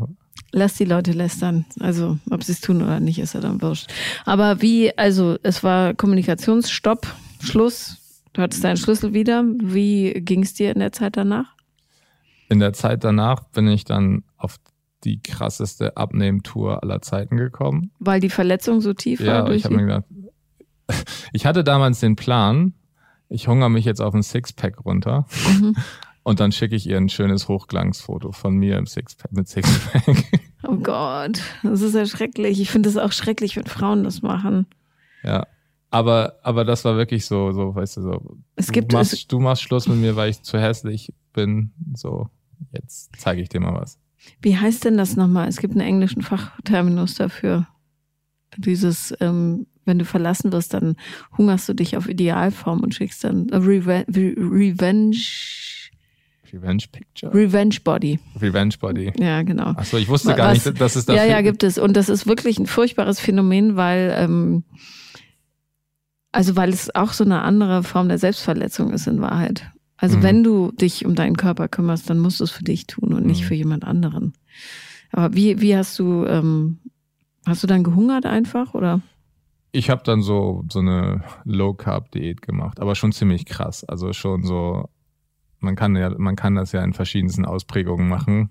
[0.53, 1.65] Lass die Leute lästern.
[1.81, 3.91] Also, ob sie es tun oder nicht, ist ja dann wurscht.
[4.25, 7.07] Aber wie, also, es war Kommunikationsstopp,
[7.41, 8.23] Schluss.
[8.33, 9.45] Du hattest deinen Schlüssel wieder.
[9.59, 11.55] Wie ging es dir in der Zeit danach?
[12.49, 14.57] In der Zeit danach bin ich dann auf
[15.05, 17.93] die krasseste Abnehmtour aller Zeiten gekommen.
[17.99, 19.49] Weil die Verletzung so tief ja, war?
[19.49, 20.05] Ja, ich habe mir gedacht,
[21.33, 22.75] ich hatte damals den Plan,
[23.29, 25.27] ich hungere mich jetzt auf ein Sixpack runter.
[25.49, 25.77] Mhm.
[26.23, 30.05] Und dann schicke ich ihr ein schönes Hochglanzfoto von mir im Sixpack, mit Sixpack.
[30.65, 32.61] Oh Gott, das ist ja schrecklich.
[32.61, 34.67] Ich finde es auch schrecklich, wenn Frauen das machen.
[35.23, 35.47] Ja,
[35.91, 38.37] aber, aber das war wirklich so, so, weißt du, so.
[38.57, 41.71] Es gibt, du, machst, du machst Schluss mit mir, weil ich zu hässlich bin.
[41.95, 42.29] So,
[42.73, 43.99] jetzt zeige ich dir mal was.
[44.43, 45.49] Wie heißt denn das nochmal?
[45.49, 47.69] Es gibt einen englischen Fachterminus dafür.
[48.57, 50.95] Dieses, ähm, wenn du verlassen wirst, dann
[51.37, 54.07] hungerst du dich auf Idealform und schickst dann Revenge.
[54.09, 55.17] Revenge
[56.53, 57.35] Revenge Picture?
[57.35, 58.19] Revenge Body.
[58.41, 59.13] Revenge Body.
[59.19, 59.71] Ja, genau.
[59.71, 61.79] Achso, ich wusste gar Was, nicht, dass es das Ja, ja, gibt es.
[61.79, 64.65] Und das ist wirklich ein furchtbares Phänomen, weil, ähm,
[66.33, 69.71] also weil es auch so eine andere Form der Selbstverletzung ist in Wahrheit.
[69.97, 70.23] Also mhm.
[70.23, 73.27] wenn du dich um deinen Körper kümmerst, dann musst du es für dich tun und
[73.27, 73.47] nicht mhm.
[73.47, 74.33] für jemand anderen.
[75.11, 76.79] Aber wie, wie hast du, ähm,
[77.47, 79.03] hast du dann gehungert einfach oder?
[79.71, 83.85] Ich habe dann so, so eine Low-Carb-Diät gemacht, aber schon ziemlich krass.
[83.85, 84.89] Also schon so
[85.61, 88.51] man kann ja, man kann das ja in verschiedensten Ausprägungen machen.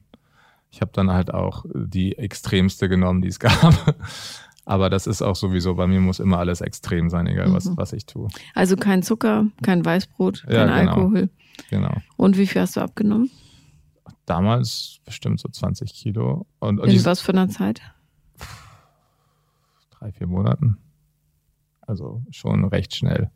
[0.70, 3.96] Ich habe dann halt auch die extremste genommen, die es gab.
[4.66, 7.78] Aber das ist auch sowieso, bei mir muss immer alles extrem sein, egal was, mhm.
[7.78, 8.28] was ich tue.
[8.54, 10.92] Also kein Zucker, kein Weißbrot, kein ja, genau.
[10.92, 11.30] Alkohol.
[11.70, 11.96] Genau.
[12.18, 13.32] Und wie viel hast du abgenommen?
[14.26, 16.48] Damals bestimmt so 20 Kilo.
[16.60, 17.82] Und, und In was für einer Zeit?
[19.92, 20.78] Drei, vier Monaten.
[21.88, 23.32] Also schon recht schnell.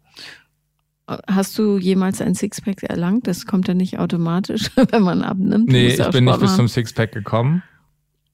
[1.08, 3.28] Hast du jemals ein Sixpack erlangt?
[3.28, 5.70] Das kommt ja nicht automatisch, wenn man abnimmt.
[5.70, 7.64] Nee, ich bin nicht bis zum Sixpack gekommen.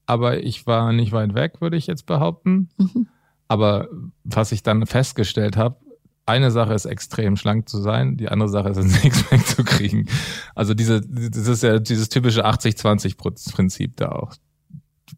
[0.06, 2.70] Aber ich war nicht weit weg, würde ich jetzt behaupten.
[2.78, 3.08] Mhm.
[3.48, 3.88] Aber
[4.24, 5.78] was ich dann festgestellt habe,
[6.26, 10.08] eine Sache ist extrem schlank zu sein, die andere Sache ist ein Sixpack zu kriegen.
[10.56, 14.34] Also diese, das ist ja dieses typische 80-20-Prinzip da auch.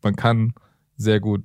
[0.04, 0.54] Man kann
[0.98, 1.44] sehr gut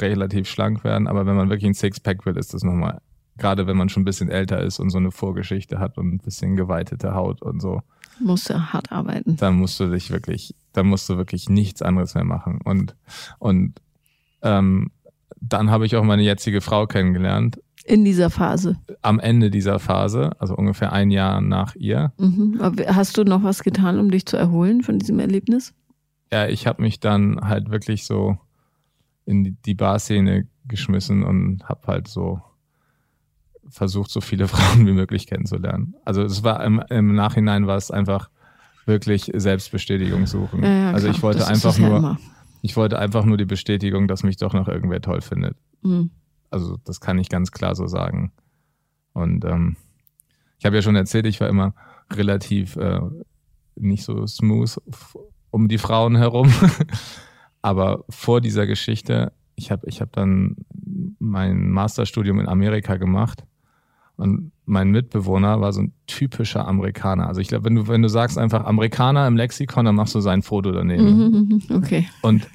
[0.00, 3.00] relativ schlank werden, aber wenn man wirklich ein Sixpack will, ist das nochmal
[3.38, 6.18] gerade wenn man schon ein bisschen älter ist und so eine Vorgeschichte hat und ein
[6.18, 7.82] bisschen geweitete Haut und so.
[8.20, 9.36] Musst du hart arbeiten.
[9.36, 12.60] Dann musst du dich wirklich, dann musst du wirklich nichts anderes mehr machen.
[12.64, 12.96] Und,
[13.38, 13.80] und
[14.42, 14.90] ähm,
[15.40, 17.60] dann habe ich auch meine jetzige Frau kennengelernt.
[17.84, 18.76] In dieser Phase.
[19.02, 22.12] Am Ende dieser Phase, also ungefähr ein Jahr nach ihr.
[22.18, 22.60] Mhm.
[22.88, 25.72] Hast du noch was getan, um dich zu erholen von diesem Erlebnis?
[26.32, 28.36] Ja, ich habe mich dann halt wirklich so
[29.28, 32.40] in die Barszene geschmissen und habe halt so
[33.68, 35.94] versucht, so viele Frauen wie möglich kennenzulernen.
[36.04, 38.30] Also es war im, im Nachhinein war es einfach
[38.86, 40.62] wirklich Selbstbestätigung suchen.
[40.62, 42.18] Ja, ja, also ich wollte das einfach nur, ja
[42.62, 45.56] ich wollte einfach nur die Bestätigung, dass mich doch noch irgendwer toll findet.
[45.82, 46.10] Mhm.
[46.50, 48.32] Also das kann ich ganz klar so sagen.
[49.12, 49.76] Und ähm,
[50.58, 51.74] ich habe ja schon erzählt, ich war immer
[52.12, 53.00] relativ äh,
[53.76, 54.80] nicht so smooth
[55.50, 56.52] um die Frauen herum.
[57.68, 60.56] Aber vor dieser Geschichte, ich habe ich hab dann
[61.18, 63.44] mein Masterstudium in Amerika gemacht
[64.16, 67.28] und mein Mitbewohner war so ein typischer Amerikaner.
[67.28, 70.20] Also ich glaube, wenn du, wenn du sagst einfach Amerikaner im Lexikon, dann machst du
[70.20, 71.04] sein Foto daneben.
[71.04, 72.08] Mhm, mhm, okay.
[72.22, 72.48] Und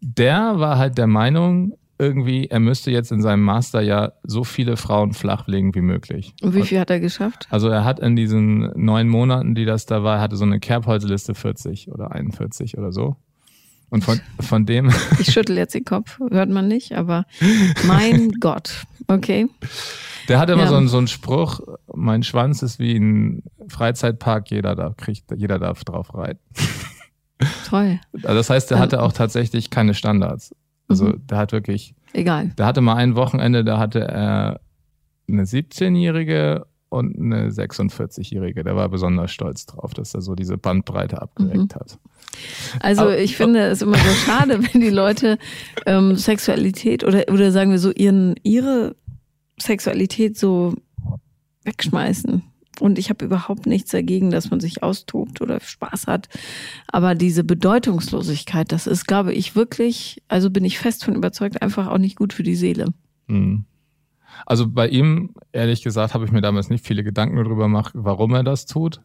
[0.00, 5.14] der war halt der Meinung, irgendwie, er müsste jetzt in seinem Masterjahr so viele Frauen
[5.14, 6.32] flachlegen wie möglich.
[6.42, 7.48] Und wie viel hat er geschafft?
[7.50, 11.34] Also er hat in diesen neun Monaten, die das da war, hatte so eine Kerbholzliste
[11.34, 13.16] 40 oder 41 oder so.
[13.90, 14.92] Und von, von dem.
[15.18, 17.24] Ich schüttel jetzt den Kopf, hört man nicht, aber
[17.86, 19.48] mein Gott, okay.
[20.28, 20.68] Der hat immer ja.
[20.68, 21.60] so, einen, so einen Spruch,
[21.94, 26.40] mein Schwanz ist wie ein Freizeitpark, jeder darf, kriegt, jeder darf drauf reiten.
[27.68, 28.00] Toll.
[28.12, 30.54] Also das heißt, der hatte auch tatsächlich keine Standards.
[30.88, 31.26] Also mhm.
[31.26, 31.94] der hat wirklich.
[32.12, 32.52] Egal.
[32.58, 34.60] Der hatte mal ein Wochenende, da hatte er
[35.28, 38.64] eine 17-Jährige und eine 46-Jährige.
[38.64, 41.80] Der war besonders stolz drauf, dass er so diese Bandbreite abgedeckt mhm.
[41.80, 41.98] hat.
[42.80, 45.38] Also Aber, ich finde es immer so schade, wenn die Leute
[45.86, 48.96] ähm, Sexualität oder, oder sagen wir so ihren, ihre
[49.58, 50.74] Sexualität so
[51.64, 52.42] wegschmeißen.
[52.80, 56.28] Und ich habe überhaupt nichts dagegen, dass man sich austobt oder Spaß hat.
[56.86, 61.88] Aber diese Bedeutungslosigkeit, das ist, glaube ich, wirklich, also bin ich fest von überzeugt, einfach
[61.88, 62.86] auch nicht gut für die Seele.
[63.26, 63.64] Mhm.
[64.46, 68.34] Also bei ihm, ehrlich gesagt, habe ich mir damals nicht viele Gedanken darüber gemacht, warum
[68.34, 69.00] er das tut.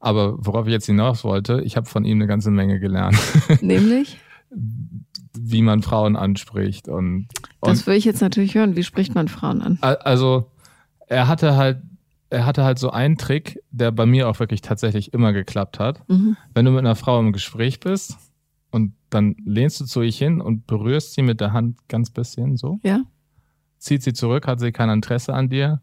[0.00, 3.16] Aber worauf ich jetzt hinaus wollte, ich habe von ihm eine ganze Menge gelernt.
[3.60, 4.18] Nämlich?
[4.50, 6.88] Wie man Frauen anspricht.
[6.88, 7.28] Und,
[7.60, 8.74] und das will ich jetzt natürlich hören.
[8.74, 9.78] Wie spricht man Frauen an?
[9.80, 10.50] Also,
[11.06, 11.78] er hatte halt,
[12.30, 16.02] er hatte halt so einen Trick, der bei mir auch wirklich tatsächlich immer geklappt hat.
[16.08, 16.36] Mhm.
[16.52, 18.16] Wenn du mit einer Frau im Gespräch bist
[18.72, 22.56] und dann lehnst du zu ihr hin und berührst sie mit der Hand ganz bisschen
[22.56, 22.80] so.
[22.82, 23.02] Ja.
[23.82, 25.80] Zieht sie zurück, hat sie kein Interesse an dir,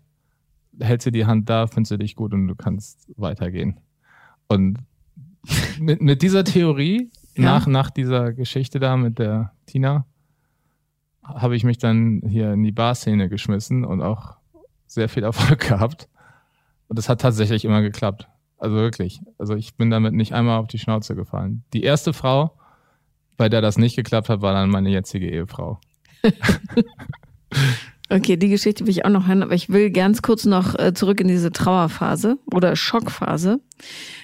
[0.79, 3.77] hält sie die Hand da, findest du dich gut und du kannst weitergehen.
[4.47, 4.77] Und
[5.81, 7.43] mit, mit dieser Theorie, ja.
[7.43, 10.05] nach, nach dieser Geschichte da mit der Tina,
[11.23, 14.37] habe ich mich dann hier in die Barszene geschmissen und auch
[14.87, 16.07] sehr viel Erfolg gehabt.
[16.87, 18.29] Und das hat tatsächlich immer geklappt.
[18.59, 19.19] Also wirklich.
[19.37, 21.65] Also ich bin damit nicht einmal auf die Schnauze gefallen.
[21.73, 22.57] Die erste Frau,
[23.35, 25.81] bei der das nicht geklappt hat, war dann meine jetzige Ehefrau.
[28.11, 30.93] Okay, die Geschichte will ich auch noch hören, aber ich will ganz kurz noch äh,
[30.95, 33.59] zurück in diese Trauerphase oder Schockphase,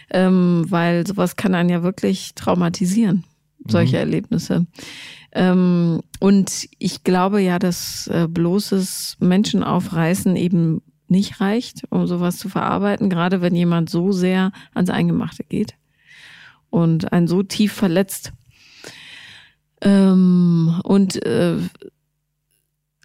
[0.10, 3.26] ähm, weil sowas kann einen ja wirklich traumatisieren,
[3.68, 4.00] solche mhm.
[4.00, 4.66] Erlebnisse.
[5.34, 12.50] Ähm, und ich glaube ja, dass äh, bloßes Menschenaufreißen eben nicht reicht, um sowas zu
[12.50, 15.76] verarbeiten, gerade wenn jemand so sehr ans Eingemachte geht
[16.72, 18.34] und einen so tief verletzt.
[19.82, 21.58] Ähm, und äh,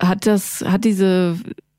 [0.01, 1.37] hat das, hat diese,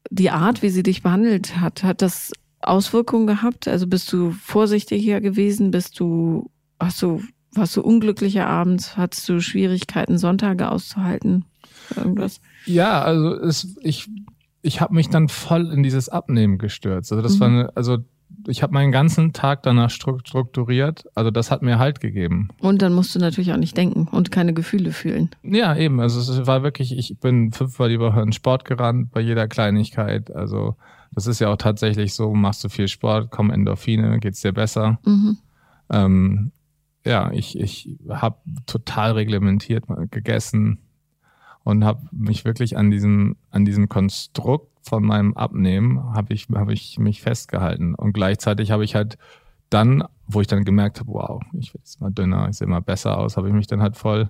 [0.09, 3.67] die Art, wie sie dich behandelt hat, hat das Auswirkungen gehabt?
[3.67, 5.71] Also bist du vorsichtiger gewesen?
[5.71, 6.49] Bist du,
[6.79, 7.21] hast du,
[7.53, 8.97] warst du unglücklicher abends?
[8.97, 11.45] Hattest du Schwierigkeiten, Sonntage auszuhalten?
[11.95, 12.39] Irgendwas?
[12.65, 14.09] Ja, also es, ich,
[14.61, 17.11] ich habe mich dann voll in dieses Abnehmen gestürzt.
[17.11, 17.39] Also das mhm.
[17.39, 17.97] war, eine, also
[18.47, 21.05] ich habe meinen ganzen Tag danach strukturiert.
[21.15, 22.49] Also das hat mir Halt gegeben.
[22.59, 25.29] Und dann musst du natürlich auch nicht denken und keine Gefühle fühlen.
[25.43, 25.99] Ja, eben.
[25.99, 30.33] Also es war wirklich, ich bin fünfmal die Woche in Sport gerannt bei jeder Kleinigkeit.
[30.35, 30.75] Also
[31.13, 34.99] das ist ja auch tatsächlich so, machst du viel Sport, kommen Endorphine, geht's dir besser.
[35.05, 35.37] Mhm.
[35.89, 36.51] Ähm,
[37.05, 40.79] ja, ich, ich habe total reglementiert gegessen
[41.63, 46.73] und habe mich wirklich an diesem, an diesem Konstrukt von meinem Abnehmen habe ich, habe
[46.73, 47.95] ich mich festgehalten.
[47.95, 49.17] Und gleichzeitig habe ich halt
[49.69, 52.81] dann, wo ich dann gemerkt habe, wow, ich werde jetzt mal dünner, ich sehe mal
[52.81, 54.29] besser aus, habe ich mich dann halt voll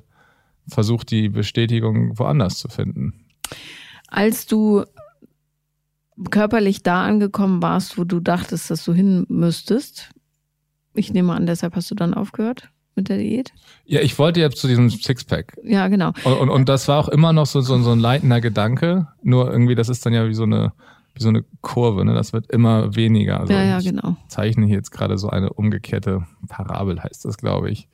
[0.68, 3.26] versucht, die Bestätigung woanders zu finden.
[4.08, 4.86] Als du
[6.30, 10.12] körperlich da angekommen warst, wo du dachtest, dass du hin müsstest,
[10.94, 12.70] ich nehme an, deshalb hast du dann aufgehört?
[13.02, 13.52] Mit der Diät?
[13.86, 15.58] Ja, ich wollte jetzt zu diesem Sixpack.
[15.64, 16.14] Ja, genau.
[16.24, 19.08] Und, und, und das war auch immer noch so, so, so ein leitender Gedanke.
[19.24, 20.72] Nur irgendwie, das ist dann ja wie so eine,
[21.14, 22.14] wie so eine Kurve, ne?
[22.14, 23.40] Das wird immer weniger.
[23.42, 24.16] Also ja, ja, genau.
[24.22, 27.90] Ich zeichne hier jetzt gerade so eine umgekehrte Parabel, heißt das, glaube ich.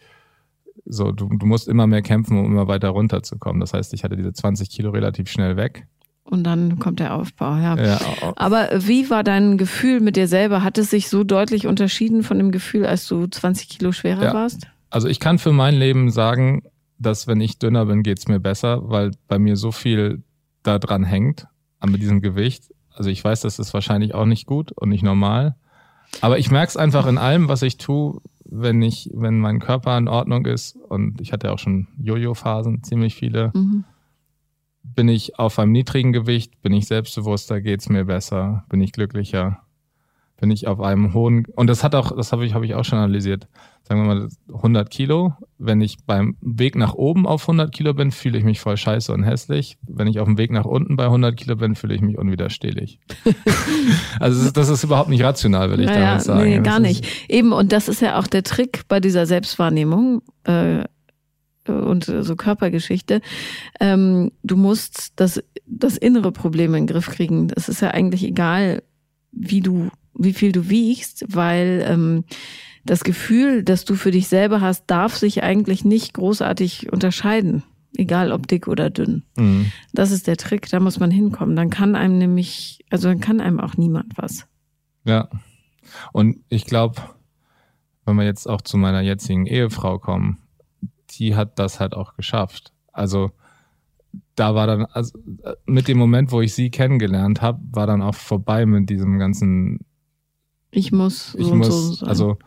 [0.86, 3.60] So, du, du musst immer mehr kämpfen, um immer weiter runterzukommen.
[3.60, 5.88] Das heißt, ich hatte diese 20 Kilo relativ schnell weg.
[6.30, 7.78] Und dann kommt der Aufbau, ja.
[7.78, 8.00] ja.
[8.36, 10.62] Aber wie war dein Gefühl mit dir selber?
[10.62, 14.34] Hat es sich so deutlich unterschieden von dem Gefühl, als du 20 Kilo schwerer ja.
[14.34, 14.68] warst?
[14.90, 16.64] Also ich kann für mein Leben sagen,
[17.00, 20.24] dass wenn ich dünner bin, geht's mir besser, weil bei mir so viel
[20.64, 21.48] da dran hängt,
[21.86, 22.74] mit diesem Gewicht.
[22.94, 25.56] Also ich weiß, das ist wahrscheinlich auch nicht gut und nicht normal.
[26.22, 29.98] Aber ich merke es einfach in allem, was ich tue, wenn ich, wenn mein Körper
[29.98, 30.76] in Ordnung ist.
[30.76, 33.84] Und ich hatte auch schon Jojo-Phasen, ziemlich viele, mhm.
[34.84, 39.60] bin ich auf einem niedrigen Gewicht, bin ich selbstbewusster, geht's mir besser, bin ich glücklicher?
[40.40, 42.86] Bin ich auf einem hohen, und das hat auch, das habe ich, habe ich auch
[42.86, 43.48] schon analysiert,
[43.88, 45.34] sagen wir mal 100 Kilo.
[45.58, 49.14] Wenn ich beim Weg nach oben auf 100 Kilo bin, fühle ich mich voll scheiße
[49.14, 49.78] und hässlich.
[49.88, 53.00] Wenn ich auf dem Weg nach unten bei 100 Kilo bin, fühle ich mich unwiderstehlich.
[54.20, 56.50] also das ist, das ist, überhaupt nicht rational, will ich naja, damit sagen.
[56.50, 57.06] Nee, gar nicht.
[57.30, 60.22] Eben, und das ist ja auch der Trick bei dieser Selbstwahrnehmung.
[60.44, 60.84] Äh,
[61.66, 63.20] und so Körpergeschichte.
[63.82, 67.50] Ähm, du musst das, das innere Problem in den Griff kriegen.
[67.58, 68.84] Es ist ja eigentlich egal,
[69.34, 72.24] wie du wie viel du wiegst, weil ähm,
[72.88, 77.64] das Gefühl, das du für dich selber hast, darf sich eigentlich nicht großartig unterscheiden.
[77.96, 79.24] Egal ob dick oder dünn.
[79.38, 79.72] Mhm.
[79.94, 81.56] Das ist der Trick, da muss man hinkommen.
[81.56, 84.48] Dann kann einem nämlich, also dann kann einem auch niemand was.
[85.04, 85.30] Ja.
[86.12, 87.02] Und ich glaube,
[88.06, 90.40] wenn wir jetzt auch zu meiner jetzigen Ehefrau kommen,
[91.12, 92.74] die hat das halt auch geschafft.
[92.92, 93.32] Also
[94.36, 95.18] da war dann, also
[95.66, 99.80] mit dem Moment, wo ich sie kennengelernt habe, war dann auch vorbei mit diesem ganzen
[100.70, 102.06] ich muss so ich und muss, so.
[102.06, 102.38] Also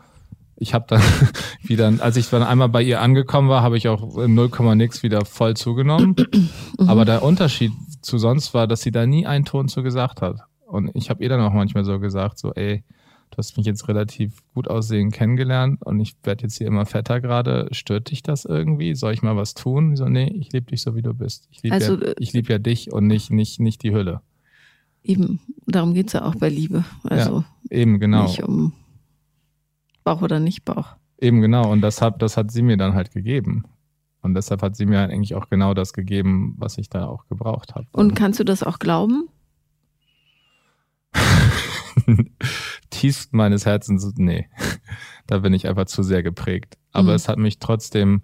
[0.61, 1.01] ich habe dann
[1.63, 5.25] wieder, als ich dann einmal bei ihr angekommen war, habe ich auch 0, nix wieder
[5.25, 6.15] voll zugenommen.
[6.79, 6.87] Mhm.
[6.87, 10.37] Aber der Unterschied zu sonst war, dass sie da nie einen Ton zu gesagt hat.
[10.67, 12.83] Und ich habe ihr dann auch manchmal so gesagt, so, ey,
[13.31, 17.21] du hast mich jetzt relativ gut aussehen kennengelernt und ich werde jetzt hier immer fetter
[17.21, 17.67] gerade.
[17.71, 18.93] Stört dich das irgendwie?
[18.93, 19.95] Soll ich mal was tun?
[19.95, 21.47] So, nee, ich liebe dich so, wie du bist.
[21.51, 24.21] Ich liebe Also, ja, äh, ich lieb ja dich und nicht, nicht, nicht die Hülle.
[25.03, 26.85] Eben, darum geht's ja auch bei Liebe.
[27.03, 28.23] Also Eben, genau.
[28.23, 28.73] nicht um
[30.03, 30.95] Bauch oder nicht Bauch.
[31.19, 31.71] Eben, genau.
[31.71, 33.65] Und das hat, das hat sie mir dann halt gegeben.
[34.21, 37.75] Und deshalb hat sie mir eigentlich auch genau das gegeben, was ich da auch gebraucht
[37.75, 37.87] habe.
[37.91, 39.27] Und kannst du das auch glauben?
[42.89, 44.47] tiefst meines Herzens, nee,
[45.27, 46.77] da bin ich einfach zu sehr geprägt.
[46.91, 47.15] Aber Mhm.
[47.15, 48.21] es hat mich trotzdem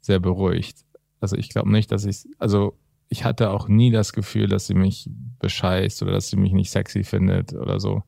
[0.00, 0.84] sehr beruhigt.
[1.20, 2.78] Also ich glaube nicht, dass ich, also
[3.08, 6.70] ich hatte auch nie das Gefühl, dass sie mich bescheißt oder dass sie mich nicht
[6.70, 8.02] sexy findet oder so.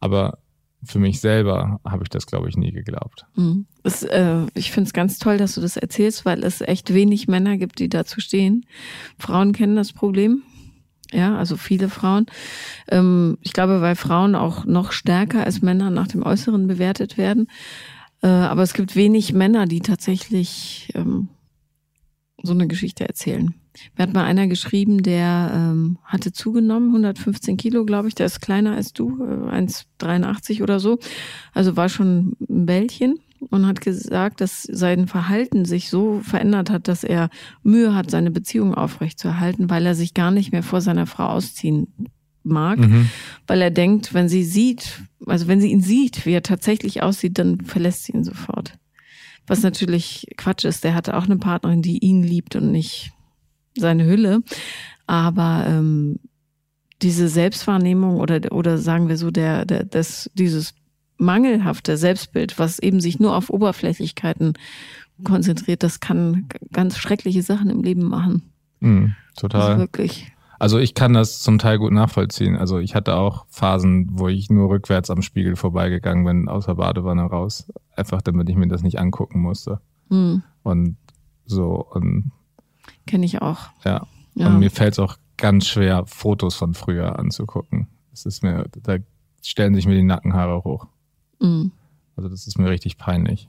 [0.00, 0.38] Aber
[0.84, 3.26] für mich selber habe ich das, glaube ich, nie geglaubt.
[3.34, 3.66] Mhm.
[3.82, 7.28] Es, äh, ich finde es ganz toll, dass du das erzählst, weil es echt wenig
[7.28, 8.64] Männer gibt, die dazu stehen.
[9.18, 10.42] Frauen kennen das Problem.
[11.10, 12.26] Ja, also viele Frauen.
[12.88, 17.48] Ähm, ich glaube, weil Frauen auch noch stärker als Männer nach dem Äußeren bewertet werden.
[18.22, 21.28] Äh, aber es gibt wenig Männer, die tatsächlich ähm,
[22.42, 23.54] so eine Geschichte erzählen.
[23.96, 28.40] Mir hat mal einer geschrieben, der ähm, hatte zugenommen, 115 Kilo, glaube ich, der ist
[28.40, 30.98] kleiner als du, äh, 1,83 oder so.
[31.52, 33.18] Also war schon ein Bällchen
[33.50, 37.30] und hat gesagt, dass sein Verhalten sich so verändert hat, dass er
[37.62, 41.88] Mühe hat, seine Beziehung aufrechtzuerhalten, weil er sich gar nicht mehr vor seiner Frau ausziehen
[42.42, 43.08] mag, Mhm.
[43.46, 47.38] weil er denkt, wenn sie sieht, also wenn sie ihn sieht, wie er tatsächlich aussieht,
[47.38, 48.78] dann verlässt sie ihn sofort.
[49.48, 50.84] Was natürlich Quatsch ist.
[50.84, 53.12] Der hatte auch eine Partnerin, die ihn liebt und nicht
[53.76, 54.42] seine Hülle.
[55.06, 56.18] Aber ähm,
[57.02, 60.74] diese Selbstwahrnehmung oder oder sagen wir so der, der das dieses
[61.16, 64.54] mangelhafte Selbstbild, was eben sich nur auf Oberflächlichkeiten
[65.24, 68.42] konzentriert, das kann ganz schreckliche Sachen im Leben machen.
[69.34, 69.78] Also total.
[69.78, 70.32] wirklich.
[70.58, 72.56] Also ich kann das zum Teil gut nachvollziehen.
[72.56, 76.74] Also ich hatte auch Phasen, wo ich nur rückwärts am Spiegel vorbeigegangen bin, aus der
[76.74, 77.70] Badewanne raus.
[77.94, 79.80] Einfach damit ich mir das nicht angucken musste.
[80.10, 80.96] Hm, Und
[81.44, 82.32] so, und
[83.06, 83.70] Kenne ich auch.
[83.84, 84.06] ja.
[84.34, 84.46] Ja.
[84.48, 87.88] Und mir fällt es auch ganz schwer, Fotos von früher anzugucken.
[88.12, 88.98] Das ist mir, da
[89.42, 90.86] stellen sich mir die Nackenhaare hoch.
[91.40, 91.72] Hm.
[92.14, 93.48] Also das ist mir richtig peinlich.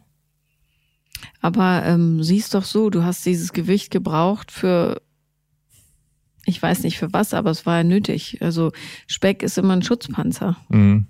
[1.41, 5.01] Aber ähm, siehst doch so, du hast dieses Gewicht gebraucht für,
[6.49, 8.37] ich weiß nicht für was, aber es war ja nötig.
[8.41, 8.71] Also
[9.07, 11.05] Speck ist immer ein Schutzpanzer Mhm.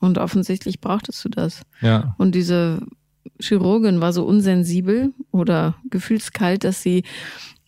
[0.00, 1.62] und offensichtlich brauchtest du das.
[1.80, 2.80] Ja, Und diese
[3.40, 7.04] Chirurgin war so unsensibel oder gefühlskalt, dass sie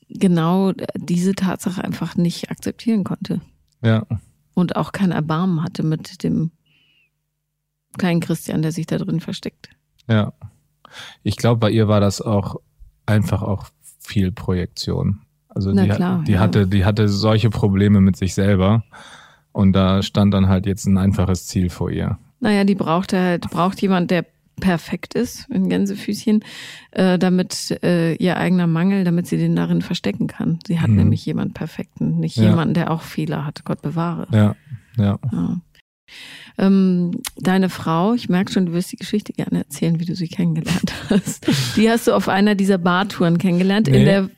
[0.09, 3.41] genau diese Tatsache einfach nicht akzeptieren konnte
[3.83, 4.07] ja,
[4.55, 6.51] und auch kein Erbarmen hatte mit dem
[7.99, 9.71] kleinen Christian, der sich da drin versteckt.
[10.09, 10.33] ja.
[11.25, 12.57] Ich glaube, bei ihr war das auch
[13.07, 13.67] einfach auch
[13.99, 15.21] viel Projektion.
[15.57, 16.41] Also Na die, klar, die ja.
[16.41, 18.85] hatte, die hatte solche Probleme mit sich selber.
[19.53, 22.19] Und da stand dann halt jetzt ein einfaches Ziel vor ihr.
[22.41, 24.27] Naja, die braucht halt, braucht jemand, der
[24.61, 26.45] perfekt ist, in Gänsefüßchen,
[26.91, 30.59] äh, damit äh, ihr eigener Mangel, damit sie den darin verstecken kann.
[30.67, 30.97] Sie hat Mhm.
[30.97, 32.51] nämlich jemand Perfekten, nicht Ja.
[32.51, 33.65] jemanden, der auch Fehler hat.
[33.65, 34.27] Gott bewahre.
[34.33, 34.55] Ja,
[34.99, 35.19] ja.
[35.33, 35.57] Ja.
[36.59, 40.29] Ähm, deine Frau, ich merke schon, du wirst die Geschichte gerne erzählen, wie du sie
[40.29, 41.47] kennengelernt hast.
[41.77, 43.99] Die hast du auf einer dieser Bartouren kennengelernt, Nee.
[43.99, 44.31] in der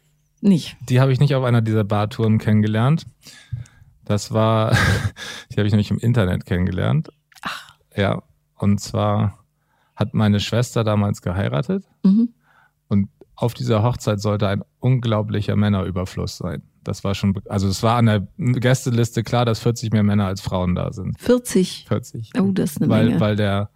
[0.42, 0.76] nicht.
[0.88, 3.06] Die habe ich nicht auf einer dieser Bartouren kennengelernt.
[4.04, 4.70] Das war,
[5.52, 7.10] die habe ich nämlich im Internet kennengelernt.
[7.42, 7.76] Ach.
[7.96, 8.22] Ja,
[8.56, 9.38] und zwar
[9.96, 12.30] hat meine Schwester damals geheiratet Mhm.
[12.88, 16.62] und auf dieser Hochzeit sollte ein unglaublicher Männerüberfluss sein.
[16.82, 20.40] Das war schon, also es war an der Gästeliste klar, dass 40 mehr Männer als
[20.40, 21.18] Frauen da sind.
[21.20, 21.84] 40.
[21.86, 22.30] 40.
[22.40, 23.20] Oh, das ist eine weil, Menge.
[23.20, 23.70] weil der,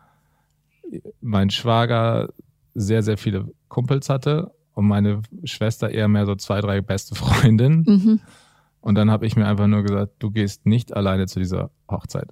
[1.21, 2.29] mein Schwager
[2.75, 7.85] sehr, sehr viele Kumpels hatte und meine Schwester eher mehr so zwei, drei beste Freundinnen.
[7.87, 8.21] mhm.
[8.81, 12.29] Und dann habe ich mir einfach nur gesagt, du gehst nicht alleine zu dieser Hochzeit.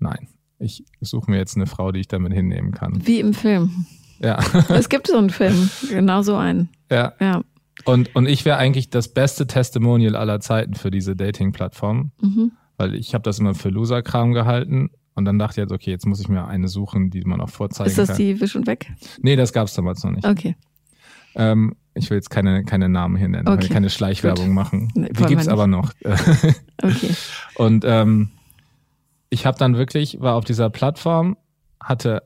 [0.00, 0.26] Nein,
[0.58, 3.06] ich suche mir jetzt eine Frau, die ich damit hinnehmen kann.
[3.06, 3.86] Wie im Film.
[4.20, 4.38] Ja,
[4.70, 6.68] Es gibt so einen Film, genau so einen.
[6.90, 7.12] ja.
[7.20, 7.42] Ja.
[7.84, 12.52] Und, und ich wäre eigentlich das beste Testimonial aller Zeiten für diese Dating-Plattform, Mhm.
[12.76, 14.90] weil ich habe das immer für Loser-Kram gehalten.
[15.14, 17.48] Und dann dachte ich jetzt, okay, jetzt muss ich mir eine suchen, die man auch
[17.48, 18.16] vorzeigen Ist das kann.
[18.18, 18.92] die Wisch und Weg?
[19.20, 20.26] Nee, das gab es damals noch nicht.
[20.26, 20.54] Okay.
[21.34, 24.54] Ähm, ich will jetzt keine, keine Namen hier nennen, Okay, keine Schleichwerbung gut.
[24.54, 24.92] machen.
[24.94, 25.92] Nee, Die gibt's wir aber noch.
[26.84, 27.14] Okay.
[27.54, 28.30] Und ähm,
[29.30, 31.36] ich habe dann wirklich, war auf dieser Plattform,
[31.80, 32.24] hatte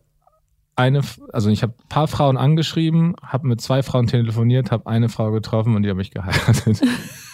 [0.76, 1.02] eine,
[1.32, 5.30] also ich habe ein paar Frauen angeschrieben, habe mit zwei Frauen telefoniert, habe eine Frau
[5.32, 6.80] getroffen und die habe ich geheiratet.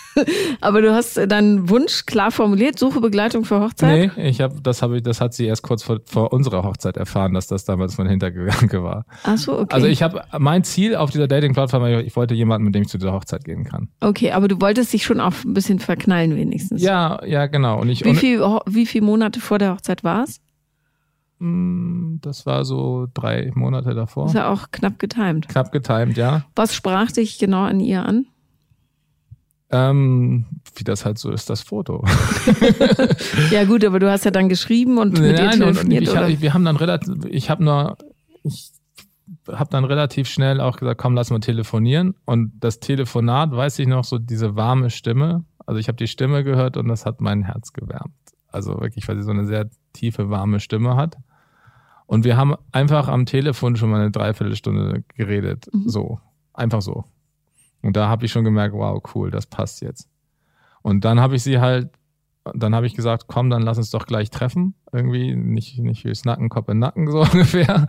[0.60, 4.12] Aber du hast deinen Wunsch klar formuliert, Suche Begleitung für Hochzeit?
[4.16, 6.96] nee, ich habe, das habe ich, das hat sie erst kurz vor, vor unserer Hochzeit
[6.96, 9.04] erfahren, dass das damals mein Hintergedanke war.
[9.24, 9.74] Ach so, okay.
[9.74, 12.98] Also ich habe mein Ziel auf dieser Dating-Plattform, ich wollte jemanden, mit dem ich zu
[12.98, 13.88] dieser Hochzeit gehen kann.
[14.00, 16.82] okay, aber du wolltest dich schon auf ein bisschen verknallen wenigstens.
[16.82, 17.80] Ja, ja, genau.
[17.80, 20.40] Und ich, Wie viel, wie viele Monate vor der Hochzeit war es?
[21.38, 24.26] Mm, Das war so drei Monate davor.
[24.26, 25.48] Ist ja auch knapp getimed.
[25.48, 26.44] Knapp getimt, ja.
[26.54, 28.26] Was sprach dich genau an ihr an?
[29.74, 30.44] Ähm,
[30.74, 32.04] wie das halt so ist, das Foto.
[33.50, 36.10] Ja gut, aber du hast ja dann geschrieben und mit ihr Nein, und telefoniert, ich,
[36.10, 36.28] oder?
[36.28, 37.96] hab- wir haben dann relativ, ich habe nur,
[38.44, 38.70] ich
[39.48, 42.14] habe dann relativ schnell auch gesagt, komm, lass mal telefonieren.
[42.24, 45.44] Und das Telefonat, weiß ich noch, so diese warme Stimme.
[45.66, 48.12] Also ich habe die Stimme gehört und das hat mein Herz gewärmt.
[48.48, 51.16] Also wirklich, weil sie so eine sehr tiefe, warme Stimme hat.
[52.06, 55.66] Und wir haben einfach am Telefon schon mal eine Dreiviertelstunde geredet.
[55.72, 55.88] Mhm.
[55.88, 56.20] So.
[56.52, 57.04] Einfach so.
[57.82, 60.08] Und da habe ich schon gemerkt, wow, cool, das passt jetzt.
[60.82, 61.90] Und dann habe ich sie halt,
[62.54, 64.74] dann habe ich gesagt, komm, dann lass uns doch gleich treffen.
[64.92, 67.88] Irgendwie nicht, nicht wie Snacken, Kopf in Nacken, so ungefähr.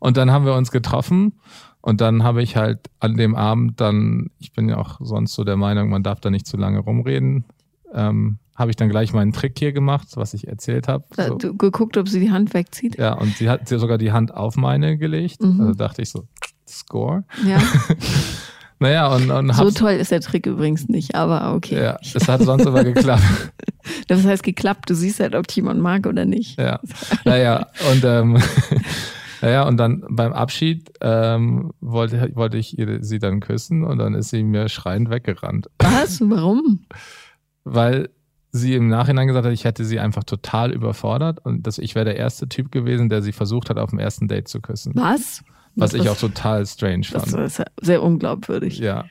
[0.00, 1.40] Und dann haben wir uns getroffen.
[1.80, 5.44] Und dann habe ich halt an dem Abend dann, ich bin ja auch sonst so
[5.44, 7.44] der Meinung, man darf da nicht zu lange rumreden,
[7.92, 11.04] ähm, habe ich dann gleich meinen Trick hier gemacht, was ich erzählt habe.
[11.16, 11.36] So.
[11.36, 12.98] Du geguckt, ob sie die Hand wegzieht?
[12.98, 15.42] Ja, und sie hat sogar die Hand auf meine gelegt.
[15.42, 15.60] Mhm.
[15.60, 16.26] Also dachte ich so,
[16.68, 17.24] Score.
[17.46, 17.58] Ja.
[18.80, 21.82] Naja, und, und So toll ist der Trick übrigens nicht, aber okay.
[21.82, 23.22] ja, es hat sonst aber geklappt.
[24.06, 26.58] Das heißt geklappt, du siehst halt, ob jemand mag oder nicht.
[26.58, 26.78] Ja,
[27.24, 28.38] naja, und ähm,
[29.40, 34.12] naja, und dann beim Abschied ähm, wollte, wollte ich ihr, sie dann küssen und dann
[34.12, 36.20] ist sie mir schreiend weggerannt, Was?
[36.20, 36.84] Warum?
[37.64, 38.10] weil
[38.50, 42.06] sie im Nachhinein gesagt hat, ich hätte sie einfach total überfordert und dass ich wäre
[42.06, 44.92] der erste Typ gewesen, der sie versucht hat, auf dem ersten Date zu küssen.
[44.94, 45.42] Was?
[45.80, 47.44] Was das, ich auch total strange Das fand.
[47.46, 48.78] ist ja sehr unglaubwürdig.
[48.78, 49.04] Ja.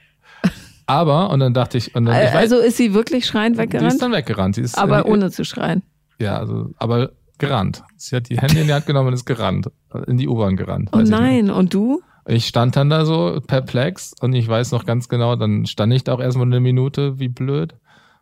[0.86, 3.62] Aber, und dann dachte ich, und dann, ich weiß, Also ist sie wirklich schreiend die
[3.64, 4.02] ist weggerannt?
[4.02, 4.56] dann weggerannt.
[4.56, 5.84] Sie ist Aber in- ohne zu schreien.
[6.20, 7.84] Ja, also, aber gerannt.
[7.98, 9.70] Sie hat die Hände in die Hand genommen und ist gerannt.
[10.08, 10.90] In die U-Bahn gerannt.
[10.94, 12.02] Oh nein, und du?
[12.26, 16.04] Ich stand dann da so perplex und ich weiß noch ganz genau, dann stand ich
[16.04, 17.76] da auch erstmal eine Minute, wie blöd.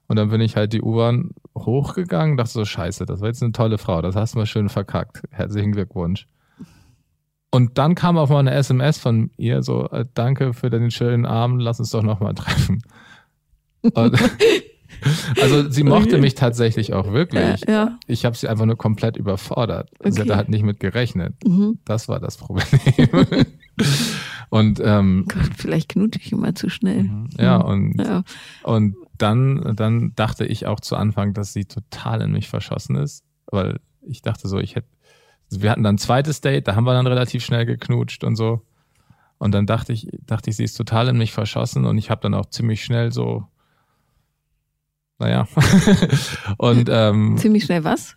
[0.07, 3.51] Und dann bin ich halt die U-Bahn hochgegangen, dachte so, scheiße, das war jetzt eine
[3.53, 5.23] tolle Frau, das hast du mal schön verkackt.
[5.31, 6.27] Herzlichen Glückwunsch.
[7.55, 11.25] Und dann kam auch mal eine SMS von ihr, so, äh, danke für den schönen
[11.25, 12.81] Abend, lass uns doch nochmal treffen.
[13.81, 14.17] Und,
[15.41, 16.21] also sie mochte Okay.
[16.21, 17.61] mich tatsächlich auch wirklich.
[17.61, 17.99] Ja, ja.
[18.07, 19.89] Ich habe sie einfach nur komplett überfordert.
[20.03, 20.21] Sie Okay.
[20.21, 21.35] hatte halt nicht mit gerechnet.
[21.47, 21.79] Mhm.
[21.85, 22.65] Das war das Problem.
[24.49, 27.09] und ähm, Gott, vielleicht knute ich immer zu schnell.
[27.37, 28.03] ja, und, Mhm.
[28.05, 28.23] Ja.
[28.63, 33.23] und dann, dann dachte ich auch zu Anfang, dass sie total in mich verschossen ist,
[33.47, 34.87] weil ich dachte so, ich hätte,
[35.49, 38.61] wir hatten dann ein zweites Date, da haben wir dann relativ schnell geknutscht und so.
[39.37, 42.21] Und dann dachte ich, dachte ich, sie ist total in mich verschossen und ich habe
[42.21, 43.45] dann auch ziemlich schnell so,
[45.19, 45.47] naja.
[46.57, 48.15] und ähm, Ziemlich schnell was?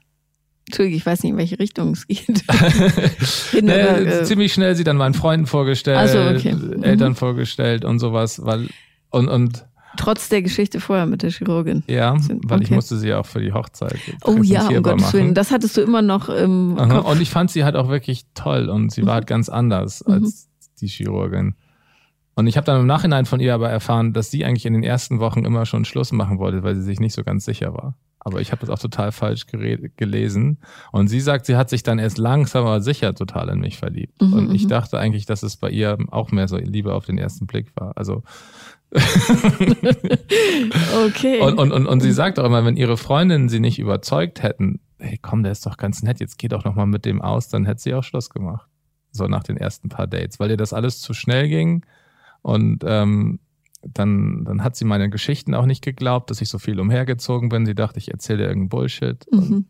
[0.67, 2.29] Entschuldigung, ich weiß nicht, in welche Richtung es geht.
[3.53, 6.55] Nee, über, äh, ziemlich schnell sie dann meinen Freunden vorgestellt, so, okay.
[6.55, 6.83] Mhm.
[6.83, 8.69] Eltern vorgestellt und sowas, weil
[9.11, 9.67] und und
[9.99, 11.83] trotz der Geschichte vorher mit der Chirurgin.
[11.87, 12.75] ja, weil ich okay.
[12.75, 15.35] musste sie auch für die Hochzeit Oh ja, um Gottes Willen.
[15.35, 17.11] Das hattest du immer noch im Aha, Kopf.
[17.11, 20.15] Und ich fand sie halt auch wirklich toll und sie war halt ganz anders Mhm.
[20.15, 20.49] als
[20.81, 21.55] die Chirurgin.
[22.35, 24.85] Und ich habe dann im Nachhinein von ihr aber erfahren, dass sie eigentlich in den
[24.85, 27.97] ersten Wochen immer schon Schluss machen wollte, weil sie sich nicht so ganz sicher war.
[28.21, 29.47] Aber ich habe das auch total falsch
[29.97, 30.59] gelesen.
[30.93, 34.21] Und sie sagt, sie hat sich dann erst langsam aber sicher total in mich verliebt.
[34.23, 34.69] Mhm, und ich mhm.
[34.69, 37.97] dachte eigentlich, dass es bei ihr auch mehr so Liebe auf den ersten Blick war.
[37.97, 38.23] Also
[41.07, 41.41] Okay.
[41.41, 44.81] und, und, und, und sie sagt auch immer, wenn ihre Freundinnen sie nicht überzeugt hätten,
[44.99, 47.49] hey komm, der ist doch ganz nett, jetzt geh doch noch mal mit dem aus,
[47.49, 48.69] dann hätte sie auch Schluss gemacht.
[49.11, 51.85] So nach den ersten paar Dates, weil ihr das alles zu schnell ging.
[52.43, 53.41] Und ähm,
[53.83, 57.67] dann, dann hat sie meine Geschichten auch nicht geglaubt, dass ich so viel umhergezogen bin.
[57.67, 59.25] Sie dachte, ich erzähle irgendeinen Bullshit.
[59.33, 59.67] Mhm.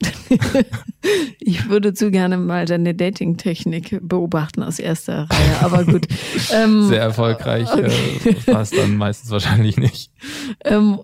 [1.40, 6.06] ich würde zu gerne mal deine Dating-Technik beobachten aus erster Reihe, aber gut.
[6.52, 7.90] Ähm, sehr erfolgreich okay.
[8.24, 10.10] äh, war es dann meistens wahrscheinlich nicht.
[10.64, 11.00] ähm,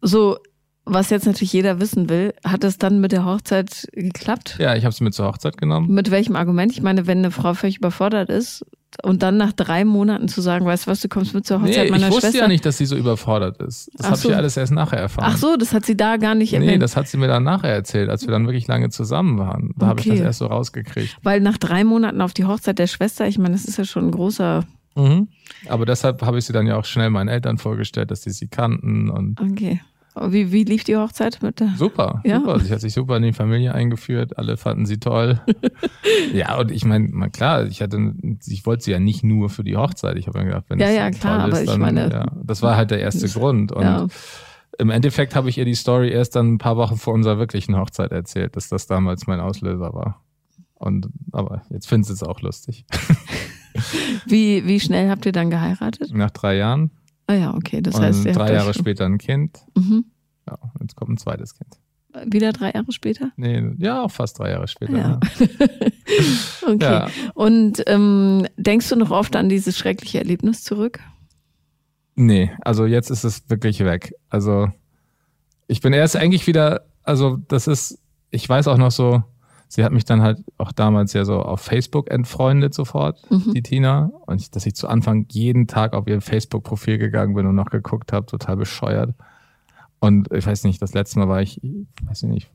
[0.00, 0.38] so,
[0.84, 4.56] was jetzt natürlich jeder wissen will, hat es dann mit der Hochzeit geklappt?
[4.58, 5.92] Ja, ich habe sie mit zur Hochzeit genommen.
[5.92, 6.72] Mit welchem Argument?
[6.72, 8.64] Ich meine, wenn eine Frau völlig überfordert ist
[9.02, 11.68] und dann nach drei Monaten zu sagen, weißt du was, du kommst mit zur Nee,
[11.68, 12.38] Hochzeit ich meiner wusste Schwester.
[12.40, 13.90] ja nicht, dass sie so überfordert ist.
[13.96, 14.28] Das habe so.
[14.28, 15.30] ich ja alles erst nachher erfahren.
[15.32, 16.82] Ach so, das hat sie da gar nicht Nee, erwähnt.
[16.82, 19.72] das hat sie mir dann nachher erzählt, als wir dann wirklich lange zusammen waren.
[19.78, 20.16] Da habe ich Okay.
[20.18, 21.16] das erst so rausgekriegt.
[21.22, 24.06] Weil nach drei Monaten auf die Hochzeit der Schwester, ich meine, das ist ja schon
[24.06, 24.64] ein großer.
[24.96, 25.28] Mhm.
[25.68, 28.48] Aber deshalb habe ich sie dann ja auch schnell meinen Eltern vorgestellt, dass die sie
[28.48, 29.80] kannten und Okay.
[30.18, 31.72] Aber Wie, wie lief die Hochzeit mit der?
[31.76, 32.40] super, Ja.
[32.40, 32.60] super.
[32.60, 35.40] Sie hat sich super in die Familie eingeführt, alle fanden sie toll.
[36.34, 38.14] ja, und ich meine, klar, ich hatte,
[38.46, 40.16] ich wollte sie ja nicht nur für die Hochzeit.
[40.16, 42.10] Ich habe mir gedacht, wenn Ja, es ja, klar, toll aber ist, ich dann, meine-
[42.10, 43.72] ja, das war halt der erste Grund.
[43.72, 44.06] Und Ja.
[44.78, 47.76] im Endeffekt habe ich ihr die Story erst dann ein paar Wochen vor unserer wirklichen
[47.76, 50.22] Hochzeit erzählt, dass das damals mein Auslöser war.
[50.74, 52.84] Und aber jetzt finden sie es auch lustig.
[54.26, 56.12] Wie, wie schnell habt ihr dann geheiratet?
[56.12, 56.90] Nach drei Jahren
[57.28, 57.82] Ah ja, okay.
[57.82, 59.58] Das und heißt, ihr drei Jahre später ein Kind.
[59.76, 60.06] Mhm.
[60.48, 61.78] Ja, jetzt kommt ein zweites Kind.
[62.24, 63.32] Wieder drei Jahre später?
[63.36, 64.96] Nee, ja, auch fast drei Jahre später.
[64.96, 65.20] Ja.
[65.38, 65.46] Ja.
[66.66, 66.78] okay.
[66.80, 67.08] Ja.
[67.34, 71.00] Und ähm, denkst du noch oft an dieses schreckliche Erlebnis zurück?
[72.14, 74.14] Nee, also jetzt ist es wirklich weg.
[74.30, 74.68] Also
[75.66, 77.98] ich bin erst eigentlich wieder, also das ist,
[78.30, 79.22] ich weiß auch noch so,
[79.68, 83.52] sie hat mich dann halt auch damals ja so auf Facebook entfreundet sofort, Mhm.
[83.54, 84.10] die Tina.
[84.26, 87.70] Und ich, dass ich zu Anfang jeden Tag auf ihr Facebook-Profil gegangen bin und noch
[87.70, 89.14] geguckt habe, total bescheuert.
[90.00, 91.60] Und ich weiß nicht, das letzte Mal war ich,
[92.04, 92.50] weiß ich nicht,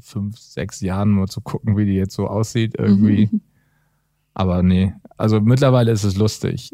[0.00, 3.28] fünf, sechs Jahren mal zu gucken, wie die jetzt so aussieht irgendwie.
[3.30, 3.40] Mhm.
[4.34, 6.72] Aber nee, also mittlerweile ist es lustig.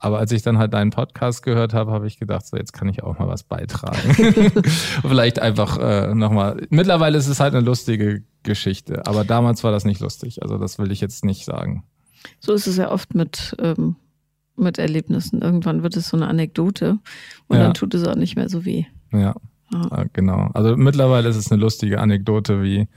[0.00, 2.88] Aber als ich dann halt deinen Podcast gehört habe, habe ich gedacht, so jetzt kann
[2.88, 4.14] ich auch mal was beitragen.
[5.02, 6.66] Vielleicht einfach äh, nochmal.
[6.70, 10.42] Mittlerweile ist es halt eine lustige Geschichte, aber damals war das nicht lustig.
[10.42, 11.84] Also das will ich jetzt nicht sagen.
[12.40, 13.96] So ist es ja oft mit, ähm,
[14.56, 15.40] mit Erlebnissen.
[15.42, 16.98] Irgendwann wird es so eine Anekdote
[17.48, 17.64] und Ja.
[17.64, 18.84] dann tut es auch nicht mehr so weh.
[19.12, 19.34] Ja,
[19.72, 20.02] Ja.
[20.02, 20.50] äh, genau.
[20.54, 22.88] Also mittlerweile ist es eine lustige Anekdote, wie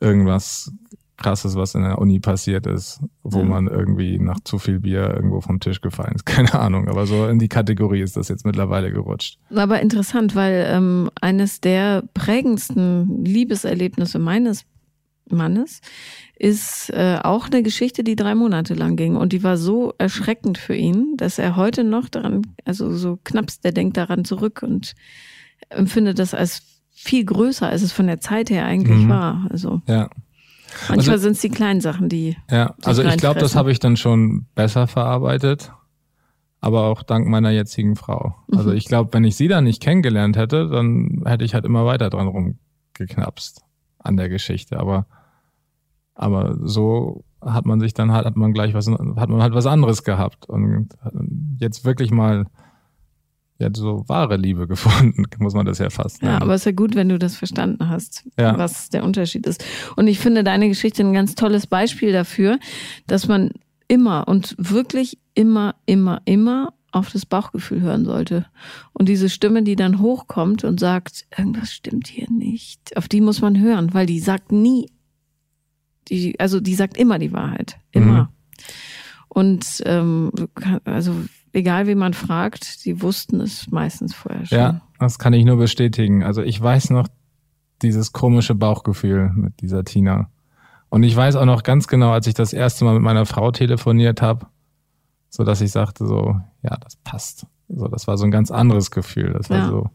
[0.00, 0.72] irgendwas
[1.20, 3.44] krasses, was in der Uni passiert ist, wo Ja.
[3.44, 6.26] man irgendwie nach zu viel Bier irgendwo vom Tisch gefallen ist.
[6.26, 9.38] Keine Ahnung, aber so in die Kategorie ist das jetzt mittlerweile gerutscht.
[9.54, 14.64] Aber interessant, weil ähm, eines der prägendsten Liebeserlebnisse meines
[15.32, 15.80] Mannes
[16.36, 19.14] ist äh, auch eine Geschichte, die drei Monate lang ging.
[19.14, 23.62] Und die war so erschreckend für ihn, dass er heute noch daran, also so knappst,
[23.64, 24.94] der denkt daran zurück und
[25.68, 26.62] empfindet das als
[26.92, 29.08] viel größer, als es von der Zeit her eigentlich Mhm.
[29.08, 29.46] war.
[29.50, 30.10] Also Ja.
[30.88, 32.36] Manchmal Also- sind es die kleinen Sachen, die.
[32.50, 35.72] Ja, also ich glaube, das habe ich dann schon besser verarbeitet,
[36.60, 38.34] aber auch dank meiner jetzigen Frau.
[38.52, 38.76] Also Mhm.
[38.76, 42.10] ich glaube, wenn ich sie dann nicht kennengelernt hätte, dann hätte ich halt immer weiter
[42.10, 43.62] dran rumgeknapst
[43.98, 44.78] an der Geschichte.
[44.78, 45.06] Aber,
[46.14, 49.66] aber so hat man sich dann halt, hat man gleich was, hat man halt was
[49.66, 50.90] anderes gehabt und
[51.58, 52.46] jetzt wirklich mal
[53.60, 56.34] jetzt so wahre Liebe gefunden, muss man das ja fast nennen.
[56.34, 58.56] Ja, aber es ist ja gut, wenn du das verstanden hast, Ja.
[58.58, 59.64] was der Unterschied ist.
[59.96, 62.58] Und ich finde deine Geschichte ein ganz tolles Beispiel dafür,
[63.06, 63.50] dass man
[63.88, 68.46] immer und wirklich immer, immer, immer auf das Bauchgefühl hören sollte.
[68.92, 73.40] Und diese Stimme, die dann hochkommt und sagt, irgendwas stimmt hier nicht, auf die muss
[73.40, 74.90] man hören, weil die sagt nie,
[76.08, 77.78] die, also die sagt immer die Wahrheit.
[77.92, 78.22] Immer.
[78.22, 78.28] Mhm.
[79.28, 80.32] Und ähm,
[80.84, 81.14] also
[81.52, 84.58] egal wie man fragt, die wussten es meistens vorher schon.
[84.58, 86.22] Ja, das kann ich nur bestätigen.
[86.22, 87.08] Also ich weiß noch
[87.82, 90.30] dieses komische Bauchgefühl mit dieser Tina.
[90.90, 93.50] Und ich weiß auch noch ganz genau, als ich das erste Mal mit meiner Frau
[93.52, 94.46] telefoniert habe,
[95.28, 97.46] so dass ich sagte so, ja, das passt.
[97.68, 99.32] So, das war so ein ganz anderes Gefühl.
[99.32, 99.68] Das war Ja.
[99.68, 99.90] so,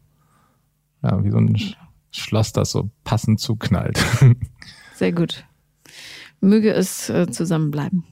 [1.02, 1.76] ja, wie so ein Sch-
[2.10, 4.02] Schloss, das so passend zuknallt.
[4.94, 5.44] Sehr gut.
[6.40, 8.04] Möge es äh, zusammenbleiben.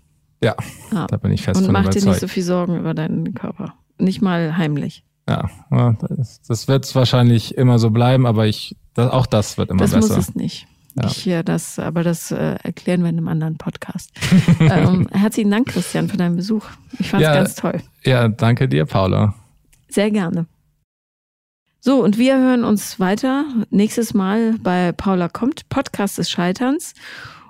[0.44, 0.54] Ja,
[0.92, 1.06] Ja.
[1.06, 3.74] da bin ich fest Und mach dir nicht so viel Sorgen über deinen Körper.
[3.98, 5.04] Nicht mal heimlich.
[5.28, 5.48] ja,
[6.08, 9.92] das, das wird wahrscheinlich immer so bleiben, aber ich, das, auch das wird immer das
[9.92, 10.16] besser.
[10.16, 10.66] muss es nicht.
[10.96, 11.06] Ja.
[11.08, 14.12] Ich, ja, das, aber das äh, erklären wir in einem anderen Podcast.
[14.60, 16.64] ähm, herzlichen Dank, Christian, für deinen Besuch.
[17.00, 17.34] Ich fand es Ja.
[17.34, 17.80] ganz toll.
[18.04, 19.34] ja, danke dir, Paula.
[19.88, 20.46] Sehr gerne.
[21.80, 26.94] So, und wir hören uns weiter nächstes Mal bei Paula kommt, Podcast des Scheiterns.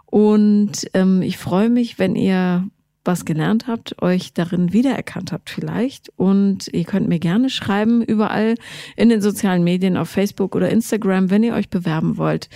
[0.07, 2.65] Und ähm, ich freue mich, wenn ihr
[3.05, 6.11] was gelernt habt, euch darin wiedererkannt habt vielleicht.
[6.17, 8.55] Und ihr könnt mir gerne schreiben, überall
[8.97, 12.49] in den sozialen Medien, auf Facebook oder Instagram, wenn ihr euch bewerben wollt.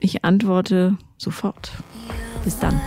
[0.00, 1.72] Ich antworte sofort.
[2.44, 2.80] Bis dann.